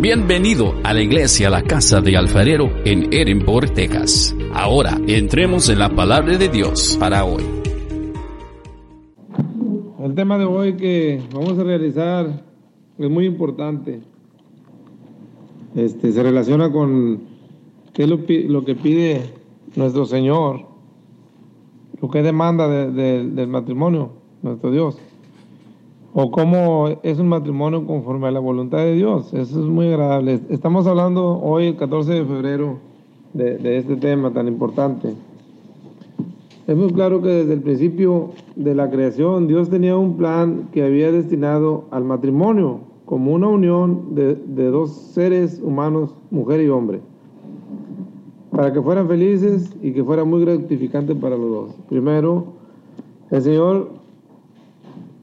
Bienvenido 0.00 0.74
a 0.82 0.92
la 0.92 1.00
iglesia 1.00 1.48
La 1.48 1.62
Casa 1.62 2.00
de 2.00 2.16
Alfarero 2.16 2.68
en 2.84 3.12
Edinburgh, 3.12 3.72
Texas. 3.72 4.36
Ahora 4.52 4.98
entremos 5.06 5.68
en 5.68 5.78
la 5.78 5.88
palabra 5.88 6.36
de 6.36 6.48
Dios 6.48 6.96
para 6.98 7.24
hoy. 7.24 7.42
El 10.02 10.14
tema 10.14 10.36
de 10.36 10.44
hoy 10.44 10.76
que 10.76 11.22
vamos 11.32 11.58
a 11.58 11.62
realizar 11.62 12.44
es 12.98 13.08
muy 13.08 13.24
importante. 13.24 14.00
Este, 15.74 16.12
se 16.12 16.22
relaciona 16.22 16.70
con 16.70 17.20
qué 17.92 18.02
es 18.02 18.08
lo, 18.08 18.64
que 18.64 18.74
pide 18.74 19.22
nuestro 19.76 20.04
Señor, 20.06 20.66
lo 22.02 22.10
que 22.10 22.22
demanda 22.22 22.68
del 22.68 23.48
matrimonio, 23.48 24.10
nuestro 24.42 24.70
Dios 24.70 24.98
o 26.16 26.30
cómo 26.30 26.88
es 27.02 27.18
un 27.18 27.28
matrimonio 27.28 27.84
conforme 27.86 28.28
a 28.28 28.30
la 28.30 28.38
voluntad 28.38 28.78
de 28.78 28.94
Dios. 28.94 29.34
Eso 29.34 29.60
es 29.60 29.66
muy 29.66 29.88
agradable. 29.88 30.40
Estamos 30.48 30.86
hablando 30.86 31.40
hoy, 31.40 31.66
el 31.66 31.76
14 31.76 32.12
de 32.12 32.24
febrero, 32.24 32.78
de, 33.32 33.78
este 33.78 33.96
tema 33.96 34.32
tan 34.32 34.46
importante. 34.46 35.12
Es 36.68 36.76
muy 36.76 36.92
claro 36.92 37.20
que 37.20 37.28
desde 37.28 37.54
el 37.54 37.60
principio 37.62 38.30
de 38.54 38.76
la 38.76 38.88
creación 38.88 39.48
Dios 39.48 39.68
tenía 39.68 39.96
un 39.96 40.16
plan 40.16 40.68
que 40.72 40.84
había 40.84 41.10
destinado 41.10 41.86
al 41.90 42.04
matrimonio 42.04 42.78
como 43.04 43.34
una 43.34 43.48
unión 43.48 44.14
de, 44.14 44.36
de 44.36 44.70
dos 44.70 44.92
seres 44.92 45.60
humanos, 45.62 46.14
mujer 46.30 46.60
y 46.60 46.68
hombre, 46.68 47.00
para 48.52 48.72
que 48.72 48.80
fueran 48.80 49.08
felices 49.08 49.74
y 49.82 49.92
que 49.92 50.04
fuera 50.04 50.24
muy 50.24 50.42
gratificante 50.44 51.14
para 51.16 51.36
los 51.36 51.50
dos. 51.50 51.74
Primero, 51.88 52.44
el 53.30 53.42
Señor 53.42 54.03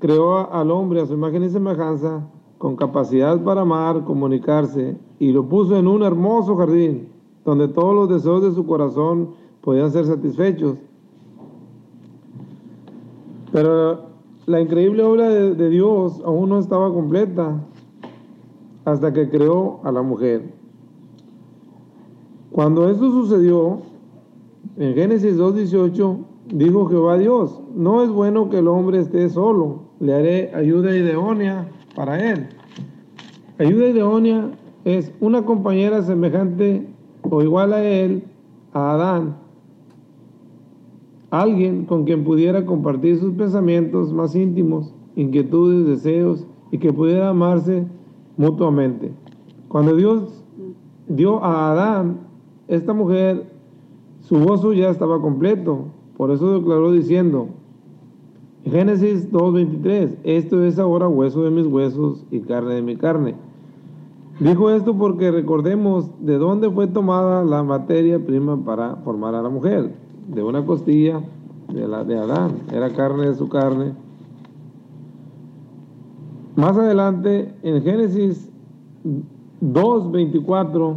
creó 0.02 0.52
al 0.52 0.72
hombre 0.72 1.00
a 1.00 1.06
su 1.06 1.14
imagen 1.14 1.44
y 1.44 1.50
semejanza, 1.50 2.28
con 2.58 2.76
capacidad 2.76 3.42
para 3.44 3.62
amar, 3.62 4.04
comunicarse, 4.04 4.98
y 5.20 5.32
lo 5.32 5.48
puso 5.48 5.78
en 5.78 5.88
un 5.88 6.02
hermoso 6.02 6.58
jardín, 6.58 7.10
donde 7.46 7.68
todos 7.68 7.94
los 7.94 8.10
deseos 8.10 8.42
de 8.42 8.52
su 8.52 8.66
corazón 8.66 9.30
podían 9.62 9.92
ser 9.92 10.06
satisfechos. 10.06 10.78
Pero 13.52 14.06
la 14.48 14.60
increíble 14.60 15.04
obra 15.04 15.30
de, 15.30 15.70
Dios 15.70 16.20
aún 16.26 16.50
no 16.50 16.58
estaba 16.58 16.92
completa 16.92 17.64
hasta 18.86 19.14
que 19.14 19.30
creó 19.30 19.82
a 19.84 19.92
la 19.92 20.02
mujer. 20.02 20.52
Cuando 22.52 22.90
esto 22.90 23.12
sucedió, 23.12 23.82
en 24.78 24.96
Génesis 24.96 25.38
2.18, 25.38 26.18
dijo 26.54 26.88
Jehová 26.88 27.18
Dios, 27.18 27.62
no 27.76 28.04
es 28.04 28.10
bueno 28.10 28.50
que 28.50 28.58
el 28.58 28.68
hombre 28.68 29.00
esté 29.00 29.30
solo, 29.30 29.91
le 30.02 30.14
haré 30.14 30.52
ayuda 30.56 30.96
idónea 30.96 31.70
para 31.96 32.32
él. 32.32 32.48
Ayuda 33.60 33.88
idónea 33.88 34.50
es 34.84 35.14
una 35.22 35.46
compañera 35.46 36.02
semejante 36.02 36.88
o 37.22 37.44
igual 37.44 37.72
a 37.72 37.84
él, 37.84 38.24
a 38.74 38.94
Adán, 38.94 39.36
alguien 41.30 41.86
con 41.86 42.06
quien 42.06 42.24
pudiera 42.24 42.66
compartir 42.66 43.20
sus 43.20 43.34
pensamientos 43.36 44.12
más 44.12 44.36
íntimos, 44.36 44.94
inquietudes, 45.16 45.86
deseos 45.86 46.48
y 46.72 46.80
que 46.80 46.92
pudiera 46.92 47.30
amarse 47.30 47.86
mutuamente. 48.38 49.12
Cuando 49.68 49.96
Dios 49.96 50.44
dio 51.08 51.44
a 51.44 51.72
Adán 51.72 52.22
esta 52.68 52.94
mujer, 52.94 53.52
su 54.22 54.40
gozo 54.44 54.74
ya 54.74 54.90
estaba 54.90 55.22
completo. 55.22 55.86
Por 56.18 56.32
eso 56.32 56.60
declaró 56.60 56.92
diciendo, 56.92 57.50
Génesis 58.66 59.32
2.23, 59.32 60.18
esto 60.24 60.64
es 60.64 60.78
ahora 60.78 61.08
hueso 61.08 61.44
de 61.44 61.50
mis 61.50 61.66
huesos 61.66 62.24
y 62.30 62.42
carne 62.42 62.76
de 62.76 62.82
mi 62.84 62.96
carne. 62.96 63.36
Dijo 64.40 64.70
esto 64.70 64.96
porque 64.96 65.32
recordemos 65.32 66.10
de 66.20 66.38
dónde 66.38 66.70
fue 66.70 66.88
tomada 66.88 67.44
la 67.44 67.64
materia 67.64 68.24
prima 68.24 68.64
para 68.64 68.98
formar 68.98 69.34
a 69.36 69.42
la 69.42 69.50
mujer, 69.50 69.94
de 70.28 70.44
una 70.44 70.64
costilla 70.66 71.22
de, 71.74 71.88
la, 71.88 72.04
de 72.04 72.18
Adán, 72.18 72.52
era 72.72 72.90
carne 72.92 73.28
de 73.28 73.36
su 73.36 73.50
carne. 73.50 73.94
Más 76.56 76.78
adelante, 76.78 77.54
en 77.64 77.82
Génesis 77.82 78.50
2.24, 79.62 80.96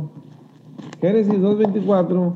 Génesis 1.01 1.35
2.24, 1.35 2.33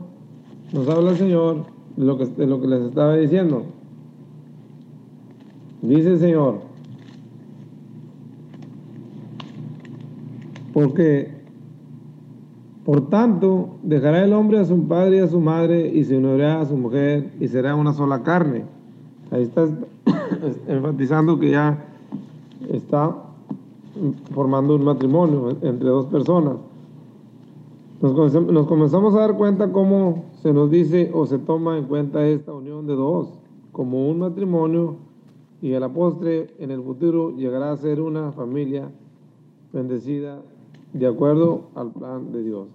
nos 0.72 0.88
habla 0.88 1.10
el 1.10 1.16
Señor 1.16 1.64
de 1.96 2.04
lo 2.04 2.16
que, 2.16 2.26
de 2.26 2.46
lo 2.46 2.60
que 2.60 2.66
les 2.66 2.82
estaba 2.82 3.16
diciendo. 3.16 3.62
Dice 5.82 6.12
el 6.12 6.18
Señor, 6.18 6.58
porque 10.72 11.30
por 12.84 13.08
tanto 13.08 13.76
dejará 13.82 14.24
el 14.24 14.32
hombre 14.32 14.58
a 14.58 14.64
su 14.64 14.88
padre 14.88 15.16
y 15.16 15.20
a 15.20 15.28
su 15.28 15.40
madre 15.40 15.88
y 15.88 16.04
se 16.04 16.16
unirá 16.16 16.60
a 16.60 16.66
su 16.66 16.76
mujer 16.76 17.32
y 17.38 17.48
será 17.48 17.74
una 17.74 17.92
sola 17.92 18.22
carne. 18.22 18.64
Ahí 19.30 19.42
está 19.42 19.68
enfatizando 20.68 21.38
que 21.38 21.50
ya 21.50 21.84
está 22.70 23.14
formando 24.32 24.76
un 24.76 24.84
matrimonio 24.84 25.50
entre 25.62 25.88
dos 25.88 26.06
personas. 26.06 26.54
Nos, 28.00 28.34
nos 28.34 28.66
comenzamos 28.66 29.14
a 29.14 29.20
dar 29.20 29.36
cuenta 29.36 29.70
cómo 29.70 30.24
se 30.42 30.52
nos 30.52 30.70
dice 30.70 31.10
o 31.12 31.26
se 31.26 31.38
toma 31.38 31.78
en 31.78 31.84
cuenta 31.84 32.26
esta 32.26 32.52
unión 32.52 32.86
de 32.86 32.94
dos 32.94 33.28
como 33.72 34.08
un 34.08 34.20
matrimonio 34.20 34.96
y 35.60 35.74
a 35.74 35.80
la 35.80 35.92
postre 35.92 36.48
en 36.58 36.70
el 36.70 36.82
futuro 36.82 37.36
llegará 37.36 37.72
a 37.72 37.76
ser 37.76 38.00
una 38.00 38.32
familia 38.32 38.90
bendecida 39.72 40.42
de 40.92 41.06
acuerdo 41.06 41.68
al 41.74 41.92
plan 41.92 42.32
de 42.32 42.42
Dios. 42.42 42.68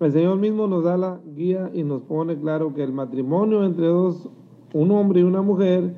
El 0.00 0.12
Señor 0.12 0.38
mismo 0.38 0.66
nos 0.66 0.84
da 0.84 0.96
la 0.96 1.20
guía 1.36 1.70
y 1.72 1.84
nos 1.84 2.02
pone 2.02 2.36
claro 2.36 2.74
que 2.74 2.82
el 2.82 2.92
matrimonio 2.92 3.64
entre 3.64 3.86
dos, 3.86 4.28
un 4.74 4.90
hombre 4.90 5.20
y 5.20 5.22
una 5.22 5.42
mujer, 5.42 5.94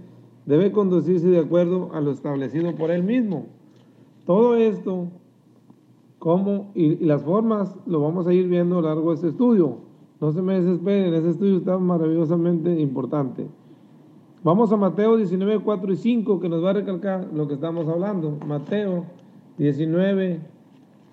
debe 0.47 0.73
conducirse 0.73 1.29
de 1.29 1.39
acuerdo 1.39 1.91
a 1.93 2.01
lo 2.01 2.11
establecido 2.11 2.75
por 2.75 2.91
Él 2.91 3.03
mismo. 3.03 3.47
Todo 4.27 4.57
esto, 4.57 5.07
cómo 6.19 6.71
y, 6.75 6.97
las 7.05 7.23
formas, 7.23 7.75
lo 7.87 8.01
vamos 8.01 8.27
a 8.27 8.35
ir 8.35 8.49
viendo 8.49 8.79
a 8.79 8.83
lo 8.83 8.89
largo 8.89 9.11
de 9.11 9.17
este 9.17 9.29
estudio. 9.29 9.79
No 10.21 10.33
se 10.33 10.43
me 10.43 10.61
desesperen, 10.61 11.15
ese 11.15 11.31
estudio 11.31 11.57
está 11.57 11.79
maravillosamente 11.79 12.79
importante. 12.81 13.47
Vamos 14.45 14.71
a 14.73 14.77
Mateo 14.77 15.17
19, 15.17 15.61
4 15.61 15.93
y 15.95 15.97
5, 15.97 16.39
que 16.39 16.51
nos 16.51 16.63
va 16.63 16.71
a 16.71 16.73
recalcar 16.75 17.31
lo 17.33 17.49
que 17.49 17.55
estamos 17.55 17.89
hablando. 17.89 18.37
Mateo 18.47 19.07
19, 19.57 20.39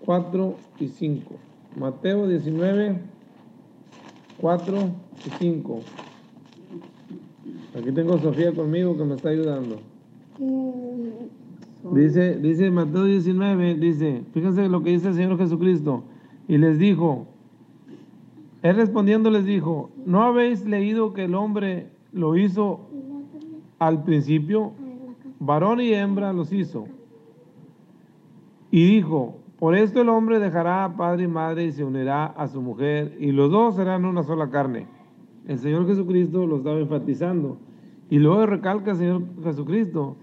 4 0.06 0.56
y 0.82 0.88
5. 0.90 1.36
Mateo 1.80 2.28
19, 2.28 3.00
4 4.38 4.78
y 5.26 5.30
5. 5.40 5.80
Aquí 7.80 7.92
tengo 7.94 8.16
a 8.16 8.20
Sofía 8.20 8.52
conmigo 8.54 8.98
que 8.98 9.06
me 9.06 9.16
está 9.16 9.30
ayudando. 9.30 9.80
Dice, 11.94 12.36
dice 12.36 12.70
Mateo 12.70 13.06
19, 13.06 13.76
dice, 13.76 14.24
fíjense 14.34 14.68
lo 14.68 14.84
que 14.84 14.90
dice 14.90 15.08
el 15.08 15.14
Señor 15.14 15.38
Jesucristo. 15.38 16.04
Y 16.50 16.58
les 16.58 16.78
dijo, 16.78 17.28
Él 18.62 18.76
respondiendo 18.76 19.30
les 19.30 19.46
dijo, 19.46 19.90
¿no 20.06 20.24
habéis 20.24 20.66
leído 20.66 21.14
que 21.14 21.24
el 21.24 21.36
hombre 21.36 21.88
lo 22.12 22.36
hizo 22.36 22.91
al 23.82 24.04
principio, 24.04 24.74
varón 25.40 25.82
y 25.82 25.92
hembra 25.92 26.34
los 26.34 26.54
hizo. 26.54 26.86
Y 28.70 28.86
dijo, 28.86 29.40
por 29.58 29.74
esto 29.74 30.02
el 30.02 30.10
hombre 30.10 30.38
dejará 30.38 30.84
a 30.86 30.96
padre 30.96 31.24
y 31.24 31.28
madre 31.28 31.66
y 31.66 31.72
se 31.72 31.84
unirá 31.84 32.26
a 32.28 32.48
su 32.48 32.62
mujer, 32.62 33.18
y 33.20 33.32
los 33.32 33.50
dos 33.50 33.76
serán 33.76 34.06
una 34.06 34.22
sola 34.22 34.52
carne. 34.52 34.86
El 35.48 35.58
Señor 35.58 35.88
Jesucristo 35.88 36.46
lo 36.46 36.58
estaba 36.58 36.78
enfatizando. 36.78 37.58
Y 38.12 38.20
luego 38.20 38.46
recalca 38.46 38.92
el 38.92 38.98
Señor 38.98 39.24
Jesucristo. 39.44 40.16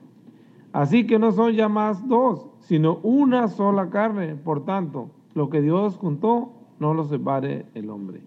Así 0.73 1.09
que 1.09 1.19
no 1.19 1.33
son 1.33 1.53
ya 1.55 1.69
más 1.69 2.07
dos, 2.07 2.47
sino 2.61 3.01
una 3.03 3.49
sola 3.49 3.91
carne. 3.91 4.37
Por 4.37 4.65
tanto, 4.65 5.11
lo 5.35 5.50
que 5.50 5.62
Dios 5.62 5.97
juntó, 5.97 6.53
no 6.79 6.94
lo 6.94 7.03
separe 7.03 7.67
el 7.75 7.91
hombre. 7.91 8.21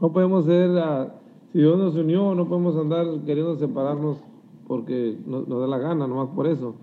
No 0.00 0.12
podemos 0.12 0.44
ser, 0.44 0.78
ah, 0.78 1.12
si 1.50 1.58
Dios 1.58 1.76
nos 1.76 1.96
unió, 1.96 2.36
no 2.36 2.46
podemos 2.46 2.76
andar 2.76 3.04
queriendo 3.26 3.56
separarnos 3.56 4.22
porque 4.66 5.18
nos, 5.26 5.48
da 5.48 5.66
la 5.66 5.78
gana, 5.78 6.06
nomás 6.06 6.28
por 6.30 6.46
eso. 6.46 6.74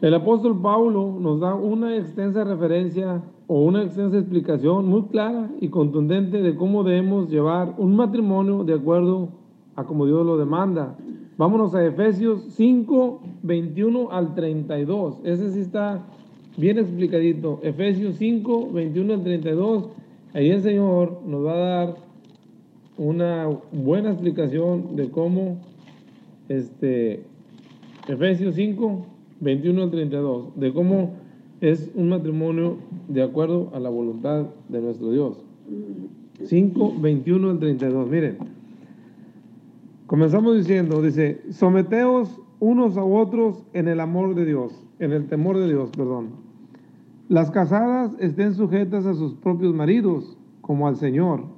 El 0.00 0.14
apóstol 0.14 0.60
Paulo 0.60 1.16
nos 1.18 1.40
da 1.40 1.54
una 1.54 1.96
extensa 1.96 2.44
referencia 2.44 3.22
o 3.48 3.64
una 3.64 3.82
extensa 3.82 4.18
explicación 4.18 4.86
muy 4.86 5.02
clara 5.04 5.50
y 5.60 5.68
contundente 5.68 6.40
de 6.40 6.54
cómo 6.54 6.84
debemos 6.84 7.28
llevar 7.28 7.74
un 7.78 7.96
matrimonio 7.96 8.62
de 8.62 8.74
acuerdo 8.74 9.30
a 9.74 9.84
como 9.84 10.06
Dios 10.06 10.24
lo 10.24 10.36
demanda. 10.36 10.96
Vámonos 11.36 11.74
a 11.74 11.84
Efesios 11.84 12.42
5, 12.50 13.20
21 13.42 14.10
al 14.10 14.34
32. 14.34 15.20
Ese 15.24 15.52
sí 15.52 15.60
está 15.60 16.04
bien 16.56 16.78
explicadito. 16.78 17.60
Efesios 17.62 18.16
5, 18.16 18.70
21 18.72 19.14
al 19.14 19.22
32. 19.22 19.88
Ahí 20.34 20.50
el 20.50 20.62
Señor 20.62 21.22
nos 21.26 21.44
va 21.44 21.52
a 21.52 21.58
dar 21.58 22.07
una 22.98 23.48
buena 23.72 24.10
explicación 24.10 24.96
de 24.96 25.10
cómo 25.10 25.58
este 26.48 27.22
Efesios 28.08 28.56
5, 28.56 29.06
21 29.40 29.82
al 29.82 29.90
32, 29.90 30.56
de 30.56 30.72
cómo 30.72 31.14
es 31.60 31.90
un 31.94 32.08
matrimonio 32.08 32.76
de 33.08 33.22
acuerdo 33.22 33.70
a 33.72 33.80
la 33.80 33.88
voluntad 33.88 34.46
de 34.68 34.80
nuestro 34.80 35.12
Dios. 35.12 35.44
5, 36.44 36.94
21 37.00 37.50
al 37.50 37.58
32. 37.58 38.08
Miren, 38.08 38.38
comenzamos 40.06 40.56
diciendo, 40.56 41.00
dice, 41.02 41.40
someteos 41.50 42.40
unos 42.60 42.96
a 42.96 43.04
otros 43.04 43.64
en 43.74 43.88
el 43.88 44.00
amor 44.00 44.34
de 44.34 44.44
Dios, 44.44 44.72
en 44.98 45.12
el 45.12 45.26
temor 45.26 45.58
de 45.58 45.68
Dios, 45.68 45.90
perdón. 45.90 46.30
Las 47.28 47.50
casadas 47.50 48.16
estén 48.18 48.54
sujetas 48.54 49.06
a 49.06 49.14
sus 49.14 49.34
propios 49.34 49.74
maridos, 49.74 50.36
como 50.62 50.88
al 50.88 50.96
Señor, 50.96 51.57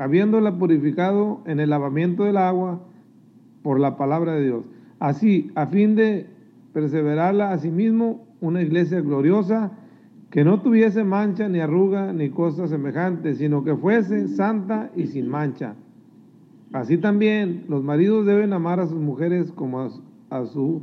habiéndola 0.00 0.56
purificado 0.56 1.42
en 1.44 1.60
el 1.60 1.68
lavamiento 1.68 2.24
del 2.24 2.38
agua 2.38 2.80
por 3.62 3.78
la 3.78 3.98
palabra 3.98 4.32
de 4.32 4.44
Dios. 4.44 4.64
Así, 4.98 5.50
a 5.54 5.66
fin 5.66 5.94
de 5.94 6.26
perseverarla 6.72 7.52
a 7.52 7.58
sí 7.58 7.70
mismo, 7.70 8.26
una 8.40 8.62
iglesia 8.62 9.02
gloriosa, 9.02 9.72
que 10.30 10.42
no 10.42 10.62
tuviese 10.62 11.04
mancha 11.04 11.50
ni 11.50 11.60
arruga 11.60 12.14
ni 12.14 12.30
cosa 12.30 12.66
semejante, 12.66 13.34
sino 13.34 13.62
que 13.62 13.76
fuese 13.76 14.28
santa 14.28 14.90
y 14.96 15.06
sin 15.06 15.28
mancha. 15.28 15.74
Así 16.72 16.96
también 16.96 17.66
los 17.68 17.84
maridos 17.84 18.24
deben 18.24 18.54
amar 18.54 18.80
a 18.80 18.86
sus 18.86 18.98
mujeres 18.98 19.52
como 19.52 19.80
a, 20.30 20.46
sus 20.46 20.80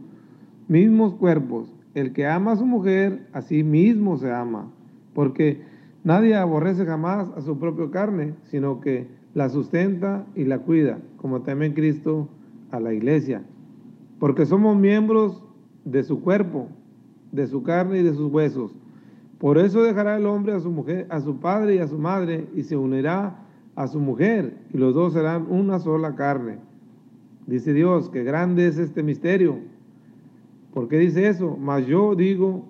mismos 0.67 1.15
cuerpos. 1.15 1.73
El 1.95 2.13
que 2.13 2.27
ama 2.27 2.51
a 2.51 2.57
su 2.57 2.67
mujer, 2.67 3.25
a 3.33 3.41
sí 3.41 3.63
mismo 3.63 4.17
se 4.17 4.31
ama, 4.31 4.69
porque 5.15 5.59
nadie 6.07 6.35
aborrece 6.35 6.85
jamás 6.85 7.27
a 7.35 7.41
su 7.41 7.59
propia 7.59 7.91
carne, 7.91 8.33
sino 8.43 8.79
que 8.79 9.07
la 9.33 9.49
sustenta 9.49 10.25
y 10.35 10.45
la 10.45 10.59
cuida, 10.59 10.99
como 11.17 11.41
también 11.41 11.73
Cristo 11.73 12.29
a 12.71 12.79
la 12.79 12.93
iglesia, 12.93 13.43
porque 14.17 14.45
somos 14.45 14.77
miembros 14.77 15.43
de 15.83 16.03
su 16.03 16.21
cuerpo, 16.21 16.69
de 17.33 17.45
su 17.45 17.61
carne 17.61 17.99
y 17.99 18.03
de 18.03 18.13
sus 18.13 18.31
huesos. 18.31 18.73
Por 19.37 19.57
eso 19.57 19.83
dejará 19.83 20.15
el 20.15 20.25
hombre 20.27 20.53
a 20.53 20.61
su 20.61 20.71
mujer, 20.71 21.07
a 21.09 21.19
su 21.19 21.41
padre 21.41 21.75
y 21.75 21.79
a 21.79 21.87
su 21.87 21.97
madre, 21.97 22.47
y 22.55 22.63
se 22.63 22.77
unirá 22.77 23.43
a 23.75 23.87
su 23.87 23.99
mujer, 23.99 24.59
y 24.73 24.77
los 24.77 24.95
dos 24.95 25.11
serán 25.11 25.45
una 25.49 25.77
sola 25.79 26.15
carne. 26.15 26.59
Dice 27.47 27.73
Dios, 27.73 28.09
que 28.09 28.23
grande 28.23 28.65
es 28.65 28.77
este 28.77 29.03
misterio. 29.03 29.57
¿Por 30.73 30.87
qué 30.87 30.99
dice 30.99 31.27
eso? 31.27 31.57
Mas 31.59 31.85
yo 31.85 32.15
digo 32.15 32.63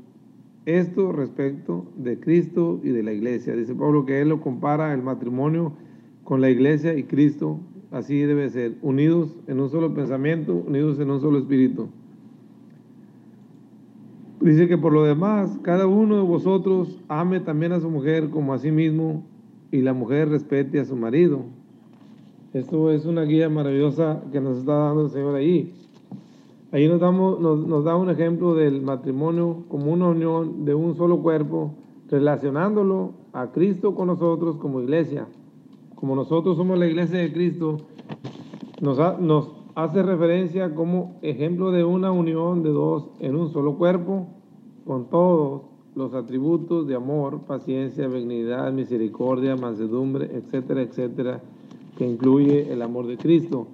esto 0.67 1.13
respecto 1.13 1.85
de 1.95 2.19
Cristo 2.19 2.81
y 2.83 2.89
de 2.89 3.01
la 3.01 3.13
iglesia. 3.13 3.55
Dice 3.55 3.73
Pablo 3.73 4.05
que 4.05 4.21
él 4.21 4.27
lo 4.27 4.41
compara 4.41 4.93
el 4.93 5.01
matrimonio 5.01 5.71
con 6.25 6.41
la 6.41 6.49
iglesia 6.49 6.93
y 6.97 7.03
Cristo. 7.03 7.61
Así 7.89 8.19
debe 8.19 8.49
ser, 8.49 8.75
unidos 8.81 9.33
en 9.47 9.61
un 9.61 9.69
solo 9.69 9.93
pensamiento, 9.93 10.53
unidos 10.53 10.99
en 10.99 11.09
un 11.09 11.21
solo 11.21 11.39
espíritu. 11.39 11.87
Dice 14.41 14.67
que 14.67 14.77
por 14.77 14.91
lo 14.91 15.05
demás, 15.05 15.57
cada 15.61 15.87
uno 15.87 16.17
de 16.17 16.23
vosotros 16.23 17.01
ame 17.07 17.39
también 17.39 17.71
a 17.71 17.79
su 17.79 17.89
mujer 17.89 18.29
como 18.29 18.53
a 18.53 18.59
sí 18.59 18.69
mismo 18.69 19.23
y 19.71 19.81
la 19.81 19.93
mujer 19.93 20.27
respete 20.27 20.81
a 20.81 20.85
su 20.85 20.97
marido. 20.97 21.45
Esto 22.53 22.91
es 22.91 23.05
una 23.05 23.23
guía 23.23 23.47
maravillosa 23.47 24.21
que 24.33 24.41
nos 24.41 24.57
está 24.57 24.73
dando 24.73 25.05
el 25.05 25.11
Señor 25.11 25.35
ahí. 25.35 25.73
Ahí 26.71 26.87
nos, 26.87 26.99
damos, 26.99 27.39
nos, 27.39 27.83
da 27.85 27.95
un 27.95 28.09
ejemplo 28.09 28.53
del 28.53 28.81
matrimonio 28.81 29.63
como 29.69 29.91
una 29.93 30.07
unión 30.09 30.65
de 30.65 30.73
un 30.75 30.95
solo 30.95 31.21
cuerpo, 31.21 31.75
relacionándolo 32.09 33.13
a 33.31 33.51
Cristo 33.51 33.95
con 33.95 34.07
nosotros 34.07 34.57
como 34.57 34.81
iglesia. 34.81 35.27
Como 35.95 36.15
nosotros 36.15 36.57
somos 36.57 36.77
la 36.77 36.87
iglesia 36.87 37.19
de 37.19 37.31
Cristo, 37.31 37.77
nos, 38.81 38.97
nos 39.19 39.51
hace 39.75 40.03
referencia 40.03 40.75
como 40.75 41.19
ejemplo 41.21 41.71
de 41.71 41.85
una 41.85 42.11
unión 42.11 42.63
de 42.63 42.69
dos 42.69 43.11
en 43.19 43.35
un 43.35 43.49
solo 43.53 43.77
cuerpo 43.77 44.27
con 44.85 45.09
todos 45.09 45.61
los 45.95 46.13
atributos 46.13 46.87
de 46.87 46.95
amor, 46.95 47.41
paciencia, 47.47 48.07
benignidad, 48.07 48.71
misericordia, 48.73 49.55
mansedumbre, 49.55 50.29
etcétera, 50.35 50.81
etcétera, 50.81 51.41
que 51.97 52.05
incluye 52.05 52.71
el 52.71 52.81
amor 52.81 53.07
de 53.07 53.17
Cristo. 53.17 53.67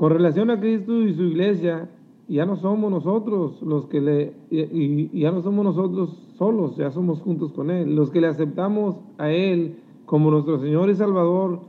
Con 0.00 0.12
relación 0.12 0.48
a 0.48 0.58
Cristo 0.58 1.02
y 1.02 1.12
su 1.12 1.24
iglesia, 1.24 1.90
ya 2.26 2.46
no 2.46 2.56
somos 2.56 2.90
nosotros 2.90 3.60
los 3.60 3.84
que 3.84 4.00
le, 4.00 4.32
y, 4.50 5.20
ya 5.20 5.30
no 5.30 5.42
somos 5.42 5.62
nosotros 5.62 6.16
solos, 6.38 6.74
ya 6.78 6.90
somos 6.90 7.20
juntos 7.20 7.52
con 7.52 7.70
Él, 7.70 7.94
los 7.94 8.10
que 8.10 8.22
le 8.22 8.28
aceptamos 8.28 8.96
a 9.18 9.30
Él 9.30 9.76
como 10.06 10.30
nuestro 10.30 10.58
Señor 10.58 10.88
y 10.88 10.94
Salvador, 10.94 11.60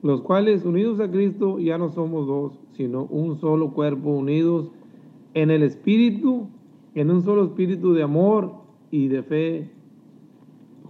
los 0.00 0.22
cuales 0.22 0.64
unidos 0.64 0.98
a 0.98 1.10
Cristo 1.10 1.58
ya 1.58 1.76
no 1.76 1.90
somos 1.90 2.26
dos, 2.26 2.58
sino 2.72 3.04
un 3.04 3.36
solo 3.36 3.74
cuerpo, 3.74 4.08
unidos 4.08 4.70
en 5.34 5.50
el 5.50 5.62
Espíritu 5.62 6.48
en 6.94 7.10
un 7.10 7.22
solo 7.22 7.44
espíritu 7.44 7.92
de 7.92 8.02
amor 8.02 8.52
y 8.90 9.08
de 9.08 9.22
fe 9.22 9.70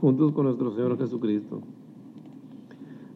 juntos 0.00 0.30
con 0.30 0.44
nuestro 0.44 0.70
Señor 0.70 0.96
Jesucristo. 0.96 1.60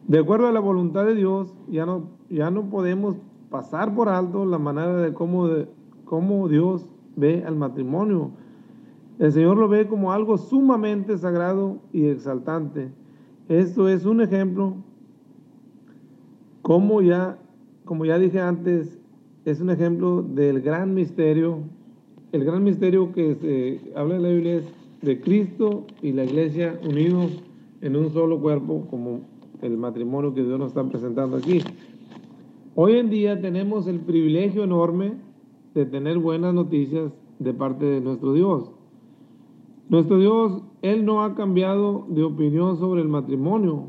De 0.05 0.19
acuerdo 0.19 0.47
a 0.47 0.51
la 0.51 0.59
voluntad 0.59 1.05
de 1.05 1.15
Dios, 1.15 1.53
ya 1.69 1.85
no, 1.85 2.09
ya 2.29 2.51
no 2.51 2.69
podemos 2.69 3.15
pasar 3.49 3.93
por 3.95 4.09
alto 4.09 4.45
la 4.45 4.57
manera 4.57 4.97
de 4.97 5.13
cómo, 5.13 5.47
de 5.47 5.67
cómo 6.05 6.47
Dios 6.47 6.85
ve 7.15 7.43
al 7.45 7.55
matrimonio. 7.55 8.31
El 9.17 9.31
Señor 9.31 9.57
lo 9.57 9.67
ve 9.67 9.87
como 9.87 10.11
algo 10.13 10.37
sumamente 10.37 11.17
sagrado 11.17 11.77
y 11.91 12.05
exaltante. 12.05 12.91
Esto 13.47 13.89
es 13.89 14.05
un 14.05 14.21
ejemplo, 14.21 14.75
como 16.61 17.01
ya, 17.01 17.37
como 17.85 18.05
ya 18.05 18.17
dije 18.17 18.39
antes, 18.39 18.99
es 19.45 19.59
un 19.59 19.69
ejemplo 19.69 20.21
del 20.21 20.61
gran 20.61 20.93
misterio 20.93 21.63
el 22.31 22.45
gran 22.45 22.63
misterio 22.63 23.11
que 23.11 23.35
se 23.35 23.97
habla 23.97 24.17
en 24.17 24.23
la 24.23 24.29
Biblia 24.29 24.55
es 24.57 24.65
de 25.01 25.19
Cristo 25.19 25.85
y 26.01 26.11
la 26.11 26.25
iglesia 26.25 26.79
unidos 26.87 27.41
en 27.81 27.95
un 27.95 28.11
solo 28.11 28.39
cuerpo, 28.39 28.85
como 28.89 29.21
el 29.61 29.77
matrimonio 29.77 30.33
que 30.33 30.43
Dios 30.43 30.59
nos 30.59 30.69
está 30.69 30.83
presentando 30.83 31.37
aquí. 31.37 31.61
Hoy 32.75 32.93
en 32.93 33.09
día 33.09 33.41
tenemos 33.41 33.87
el 33.87 33.99
privilegio 33.99 34.63
enorme 34.63 35.13
de 35.73 35.85
tener 35.85 36.19
buenas 36.19 36.53
noticias 36.53 37.11
de 37.39 37.53
parte 37.53 37.85
de 37.85 37.99
nuestro 37.99 38.33
Dios. 38.33 38.71
Nuestro 39.89 40.19
Dios, 40.19 40.61
Él 40.83 41.03
no 41.03 41.23
ha 41.23 41.33
cambiado 41.33 42.05
de 42.09 42.23
opinión 42.23 42.77
sobre 42.77 43.01
el 43.01 43.09
matrimonio. 43.09 43.87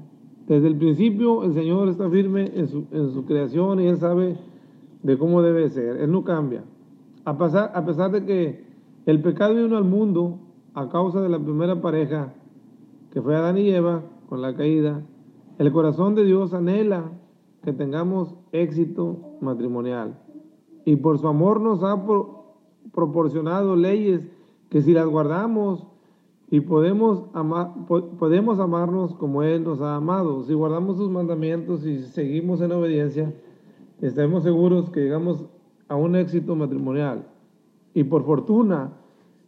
Desde 0.49 0.67
el 0.67 0.77
principio 0.77 1.45
el 1.45 1.53
Señor 1.53 1.89
está 1.89 2.09
firme 2.09 2.51
en 2.55 2.69
su, 2.69 2.87
en 2.91 3.13
su 3.13 3.27
creación 3.27 3.81
y 3.81 3.87
Él 3.87 3.99
sabe 3.99 4.39
de 5.03 5.19
cómo 5.19 5.43
debe 5.43 5.69
ser. 5.69 5.99
Él 5.99 6.11
no 6.11 6.25
cambia. 6.25 6.65
A 7.27 7.37
pesar, 7.37 7.73
a 7.75 7.85
pesar 7.85 8.11
de 8.11 8.25
que 8.25 8.65
el 9.05 9.21
pecado 9.21 9.55
vino 9.55 9.77
al 9.77 9.85
mundo 9.85 10.39
a 10.73 10.89
causa 10.89 11.21
de 11.21 11.29
la 11.29 11.39
primera 11.39 11.83
pareja, 11.83 12.33
que 13.13 13.21
fue 13.21 13.37
Adán 13.37 13.59
y 13.59 13.69
Eva, 13.69 14.03
con 14.29 14.41
la 14.41 14.55
caída, 14.55 15.03
el 15.59 15.71
corazón 15.71 16.15
de 16.15 16.25
Dios 16.25 16.55
anhela 16.55 17.13
que 17.63 17.73
tengamos 17.73 18.35
éxito 18.53 19.37
matrimonial. 19.41 20.19
Y 20.85 20.97
por 20.97 21.19
su 21.19 21.29
amor 21.29 21.61
nos 21.61 21.83
ha 21.83 22.03
proporcionado 22.93 23.77
leyes 23.77 24.23
que 24.71 24.83
si 24.83 24.93
las 24.93 25.07
guardamos 25.07 25.87
y 26.51 26.61
podemos, 26.61 27.25
podemos 28.19 28.59
amarnos 28.59 29.15
como 29.15 29.43
Él 29.43 29.63
nos 29.63 29.81
ha 29.81 29.97
amado, 29.97 30.43
si 30.43 30.55
guardamos 30.55 30.97
sus 30.97 31.11
mandamientos 31.11 31.87
y 31.87 32.03
seguimos 32.03 32.61
en 32.61 32.73
obediencia, 32.73 33.33
estaremos 34.01 34.43
seguros 34.43 34.91
que 34.91 35.01
llegamos 35.01 35.45
a 35.89 35.97
un 35.97 36.17
éxito 36.17 36.57
matrimonial. 36.57 37.27
Y 37.95 38.05
por 38.05 38.25
fortuna, 38.25 38.93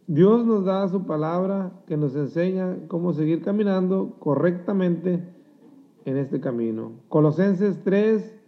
Dios 0.07 0.45
nos 0.45 0.65
da 0.65 0.87
su 0.87 1.05
palabra 1.05 1.71
que 1.87 1.97
nos 1.97 2.15
enseña 2.15 2.77
cómo 2.87 3.13
seguir 3.13 3.41
caminando 3.41 4.15
correctamente 4.19 5.32
en 6.05 6.17
este 6.17 6.39
camino. 6.39 6.91
Colosenses 7.09 7.81
3, 7.83 8.39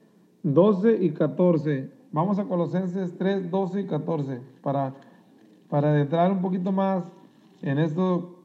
12 0.44 1.04
y 1.04 1.12
14. 1.12 1.90
Vamos 2.12 2.40
a 2.40 2.46
Colosenses 2.46 3.18
3, 3.18 3.50
12 3.50 3.82
y 3.82 3.86
14 3.86 4.42
para, 4.62 4.94
para 5.70 6.00
entrar 6.00 6.32
un 6.32 6.42
poquito 6.42 6.72
más 6.72 7.04
en 7.62 7.80
esto 7.80 8.44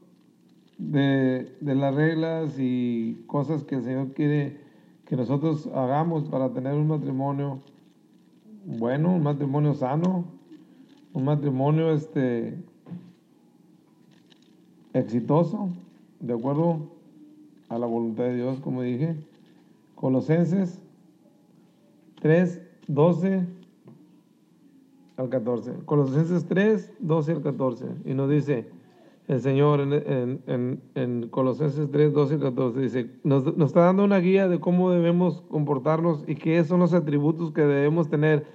de, 0.77 1.55
de 1.61 1.75
las 1.75 1.93
reglas 1.93 2.55
y 2.57 3.23
cosas 3.27 3.63
que 3.63 3.75
el 3.75 3.83
Señor 3.83 4.13
quiere 4.13 4.59
que 5.05 5.15
nosotros 5.15 5.67
hagamos 5.75 6.23
para 6.25 6.49
tener 6.53 6.73
un 6.73 6.87
matrimonio 6.87 7.59
bueno, 8.65 9.15
un 9.15 9.23
matrimonio 9.23 9.73
sano, 9.73 10.25
un 11.13 11.25
matrimonio 11.25 11.91
este 11.91 12.57
exitoso, 14.93 15.69
de 16.19 16.33
acuerdo 16.33 17.00
a 17.71 17.79
la 17.79 17.85
voluntad 17.85 18.25
de 18.25 18.35
Dios, 18.35 18.59
como 18.59 18.81
dije. 18.81 19.15
Colosenses 19.95 20.81
3, 22.21 22.61
12 22.87 23.47
al 25.15 25.29
14. 25.29 25.71
Colosenses 25.85 26.45
3, 26.47 26.93
12 26.99 27.31
al 27.31 27.41
14. 27.41 27.85
Y 28.03 28.13
nos 28.13 28.29
dice 28.29 28.69
el 29.29 29.39
Señor 29.39 29.79
en, 29.79 31.27
Colosenses 31.29 31.89
3, 31.89 32.11
12 32.11 32.33
al 32.33 32.39
14, 32.41 32.79
dice, 32.81 33.09
nos, 33.23 33.55
nos 33.55 33.69
está 33.69 33.85
dando 33.85 34.03
una 34.03 34.19
guía 34.19 34.49
de 34.49 34.59
cómo 34.59 34.91
debemos 34.91 35.41
comportarnos 35.49 36.25
y 36.27 36.35
qué 36.35 36.61
son 36.65 36.81
los 36.81 36.93
atributos 36.93 37.53
que 37.53 37.61
debemos 37.61 38.09
tener 38.09 38.45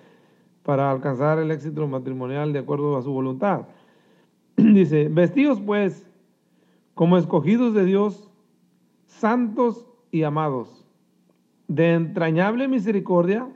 para 0.62 0.90
alcanzar 0.90 1.38
el 1.38 1.50
éxito 1.50 1.88
matrimonial 1.88 2.52
de 2.52 2.58
acuerdo 2.58 2.98
a 2.98 3.02
su 3.02 3.10
voluntad. 3.10 3.68
Dice, 4.58 5.08
vestidos 5.08 5.62
pues 5.62 6.06
como 6.92 7.16
escogidos 7.16 7.72
de 7.72 7.86
Dios, 7.86 8.25
santos 9.06 9.86
y 10.10 10.22
amados, 10.22 10.84
de 11.68 11.94
entrañable 11.94 12.68
misericordia, 12.68 13.48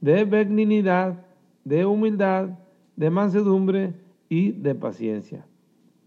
de 0.00 0.24
benignidad, 0.24 1.24
de 1.64 1.86
humildad, 1.86 2.58
de 2.96 3.10
mansedumbre 3.10 3.94
y 4.28 4.52
de 4.52 4.74
paciencia, 4.74 5.46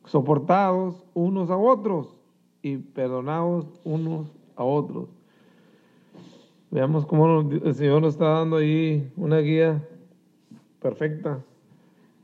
soportados 0.05 1.05
unos 1.13 1.49
a 1.49 1.57
otros 1.57 2.15
y 2.61 2.77
perdonados 2.77 3.79
unos 3.83 4.31
a 4.55 4.63
otros. 4.63 5.09
Veamos 6.71 7.05
cómo 7.05 7.41
el 7.41 7.75
Señor 7.75 8.01
nos 8.01 8.15
está 8.15 8.39
dando 8.39 8.57
ahí 8.57 9.11
una 9.15 9.39
guía 9.39 9.87
perfecta 10.81 11.39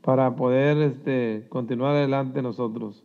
para 0.02 0.34
poder 0.36 0.78
este, 0.78 1.46
continuar 1.48 1.94
adelante 1.94 2.42
nosotros. 2.42 3.04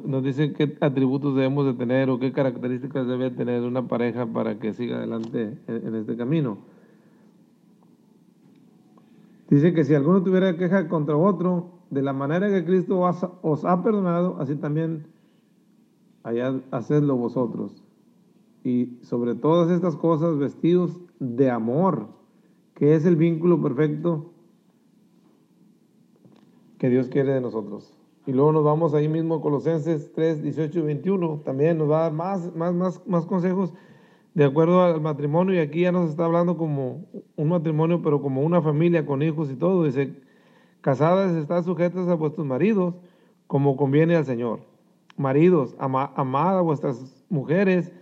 Nos 0.00 0.22
dice 0.22 0.52
qué 0.52 0.76
atributos 0.80 1.34
debemos 1.34 1.66
de 1.66 1.74
tener 1.74 2.10
o 2.10 2.18
qué 2.18 2.32
características 2.32 3.06
debe 3.06 3.30
tener 3.30 3.62
una 3.62 3.86
pareja 3.86 4.26
para 4.26 4.58
que 4.58 4.72
siga 4.72 4.96
adelante 4.96 5.58
en, 5.66 5.94
este 5.94 6.16
camino. 6.16 6.58
Dice 9.50 9.74
que 9.74 9.84
si 9.84 9.94
alguno 9.94 10.22
tuviera 10.22 10.56
queja 10.56 10.88
contra 10.88 11.16
otro, 11.16 11.70
de 11.90 12.02
la 12.02 12.12
manera 12.12 12.48
que 12.48 12.64
Cristo 12.64 13.00
os 13.42 13.64
ha 13.64 13.82
perdonado, 13.82 14.36
así 14.40 14.56
también 14.56 15.06
hacedlo 16.70 17.16
vosotros. 17.16 17.82
Y 18.64 18.98
sobre 19.02 19.34
todas 19.34 19.70
estas 19.70 19.96
cosas, 19.96 20.38
vestidos 20.38 20.98
de 21.18 21.50
amor, 21.50 22.06
que 22.74 22.94
es 22.94 23.04
el 23.04 23.16
vínculo 23.16 23.60
perfecto 23.60 24.32
que 26.78 26.88
Dios 26.88 27.08
quiere 27.08 27.32
de 27.32 27.40
nosotros. 27.40 28.01
Y 28.26 28.32
luego 28.32 28.52
nos 28.52 28.64
vamos 28.64 28.94
ahí 28.94 29.08
mismo 29.08 29.40
Colosenses 29.40 30.12
3, 30.12 30.42
18 30.42 30.78
y 30.78 30.82
21. 30.82 31.40
También 31.44 31.78
nos 31.78 31.90
va 31.90 31.98
a 31.98 32.02
dar 32.02 32.12
más, 32.12 32.54
más, 32.54 32.72
más, 32.72 33.06
más 33.06 33.26
consejos 33.26 33.74
de 34.34 34.44
acuerdo 34.44 34.82
al 34.82 35.00
matrimonio. 35.00 35.54
Y 35.54 35.58
aquí 35.58 35.80
ya 35.80 35.92
nos 35.92 36.10
está 36.10 36.26
hablando 36.26 36.56
como 36.56 37.04
un 37.36 37.48
matrimonio, 37.48 38.00
pero 38.00 38.22
como 38.22 38.42
una 38.42 38.62
familia 38.62 39.04
con 39.04 39.22
hijos 39.22 39.50
y 39.50 39.56
todo. 39.56 39.84
Dice, 39.84 40.14
casadas 40.80 41.34
están 41.34 41.64
sujetas 41.64 42.06
a 42.08 42.14
vuestros 42.14 42.46
maridos 42.46 42.94
como 43.48 43.76
conviene 43.76 44.14
al 44.14 44.24
Señor. 44.24 44.60
Maridos, 45.16 45.74
ama, 45.78 46.12
amad 46.14 46.58
a 46.58 46.62
vuestras 46.62 47.24
mujeres 47.28 47.92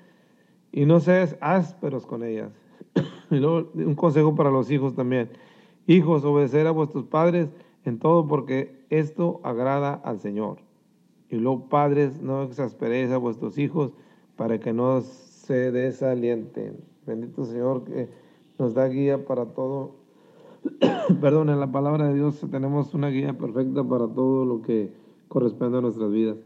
y 0.71 0.85
no 0.85 1.01
seas 1.01 1.37
ásperos 1.41 2.05
con 2.05 2.25
ellas. 2.25 2.53
y 3.31 3.37
luego 3.37 3.71
un 3.75 3.95
consejo 3.95 4.35
para 4.35 4.51
los 4.51 4.71
hijos 4.71 4.95
también. 4.95 5.31
Hijos, 5.87 6.25
obedecer 6.25 6.67
a 6.67 6.73
vuestros 6.73 7.07
padres 7.07 7.49
en 7.87 7.99
todo 7.99 8.29
porque 8.29 8.80
esto 8.91 9.41
agrada 9.45 9.95
al 9.95 10.19
Señor. 10.19 10.59
Y 11.31 11.37
luego, 11.37 11.69
padres, 11.69 12.21
no 12.21 12.43
exasperéis 12.43 13.11
a 13.11 13.17
vuestros 13.17 13.57
hijos 13.57 13.93
para 14.37 14.59
que 14.59 14.73
no 14.73 15.01
se 15.01 15.71
desalienten. 15.71 16.79
Bendito 17.07 17.45
Señor 17.45 17.85
que 17.85 18.09
nos 18.59 18.75
da 18.75 18.89
guía 18.89 19.25
para 19.25 19.47
todo. 19.47 19.93
Perdón, 21.21 21.49
en 21.51 21.61
la 21.61 21.71
palabra 21.71 22.09
de 22.09 22.15
Dios 22.15 22.45
tenemos 22.51 22.93
una 22.93 23.09
guía 23.09 23.39
perfecta 23.39 23.85
para 23.85 24.09
todo 24.09 24.45
lo 24.45 24.61
que 24.63 24.93
corresponde 25.29 25.79
a 25.79 25.81
nuestras 25.81 26.11
vidas. 26.11 26.37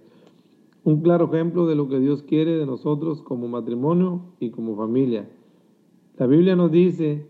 Un 0.84 1.00
claro 1.00 1.32
ejemplo 1.32 1.66
de 1.66 1.74
lo 1.74 1.88
que 1.88 1.98
Dios 1.98 2.22
quiere 2.22 2.58
de 2.58 2.66
nosotros 2.66 3.22
como 3.22 3.48
matrimonio 3.48 4.20
y 4.38 4.50
como 4.50 4.76
familia. 4.76 5.26
La 6.18 6.26
Biblia 6.26 6.56
nos 6.56 6.70
dice 6.70 7.26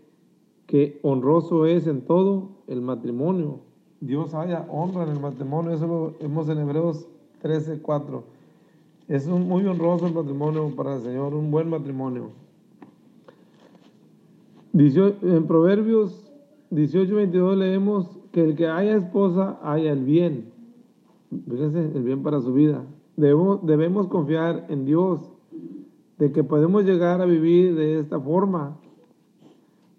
que 0.67 0.99
honroso 1.03 1.65
es 1.65 1.87
en 1.87 2.01
todo 2.01 2.49
el 2.67 2.81
matrimonio 2.81 3.61
Dios 4.05 4.33
haya 4.33 4.65
honra 4.69 5.03
en 5.03 5.09
el 5.09 5.19
matrimonio, 5.19 5.71
eso 5.73 5.87
lo 5.87 6.13
vemos 6.19 6.47
en 6.49 6.59
Hebreos 6.59 7.07
13, 7.41 7.79
4. 7.81 8.23
Es 9.07 9.27
un, 9.27 9.47
muy 9.47 9.65
honroso 9.65 10.07
el 10.07 10.13
matrimonio 10.13 10.71
para 10.75 10.95
el 10.95 11.01
Señor, 11.01 11.33
un 11.33 11.49
buen 11.51 11.69
matrimonio. 11.69 12.29
En 14.73 15.47
Proverbios 15.47 16.31
18, 16.69 17.15
22 17.15 17.57
leemos 17.57 18.19
que 18.31 18.43
el 18.43 18.55
que 18.55 18.67
haya 18.67 18.97
esposa 18.97 19.57
haya 19.63 19.93
el 19.93 20.03
bien. 20.03 20.51
Fíjense, 21.49 21.79
el 21.95 22.03
bien 22.03 22.23
para 22.23 22.41
su 22.41 22.53
vida. 22.53 22.83
Debemos, 23.15 23.65
debemos 23.65 24.07
confiar 24.07 24.65
en 24.69 24.85
Dios, 24.85 25.21
de 26.17 26.31
que 26.31 26.43
podemos 26.43 26.83
llegar 26.83 27.21
a 27.21 27.25
vivir 27.25 27.75
de 27.75 27.99
esta 27.99 28.19
forma, 28.19 28.77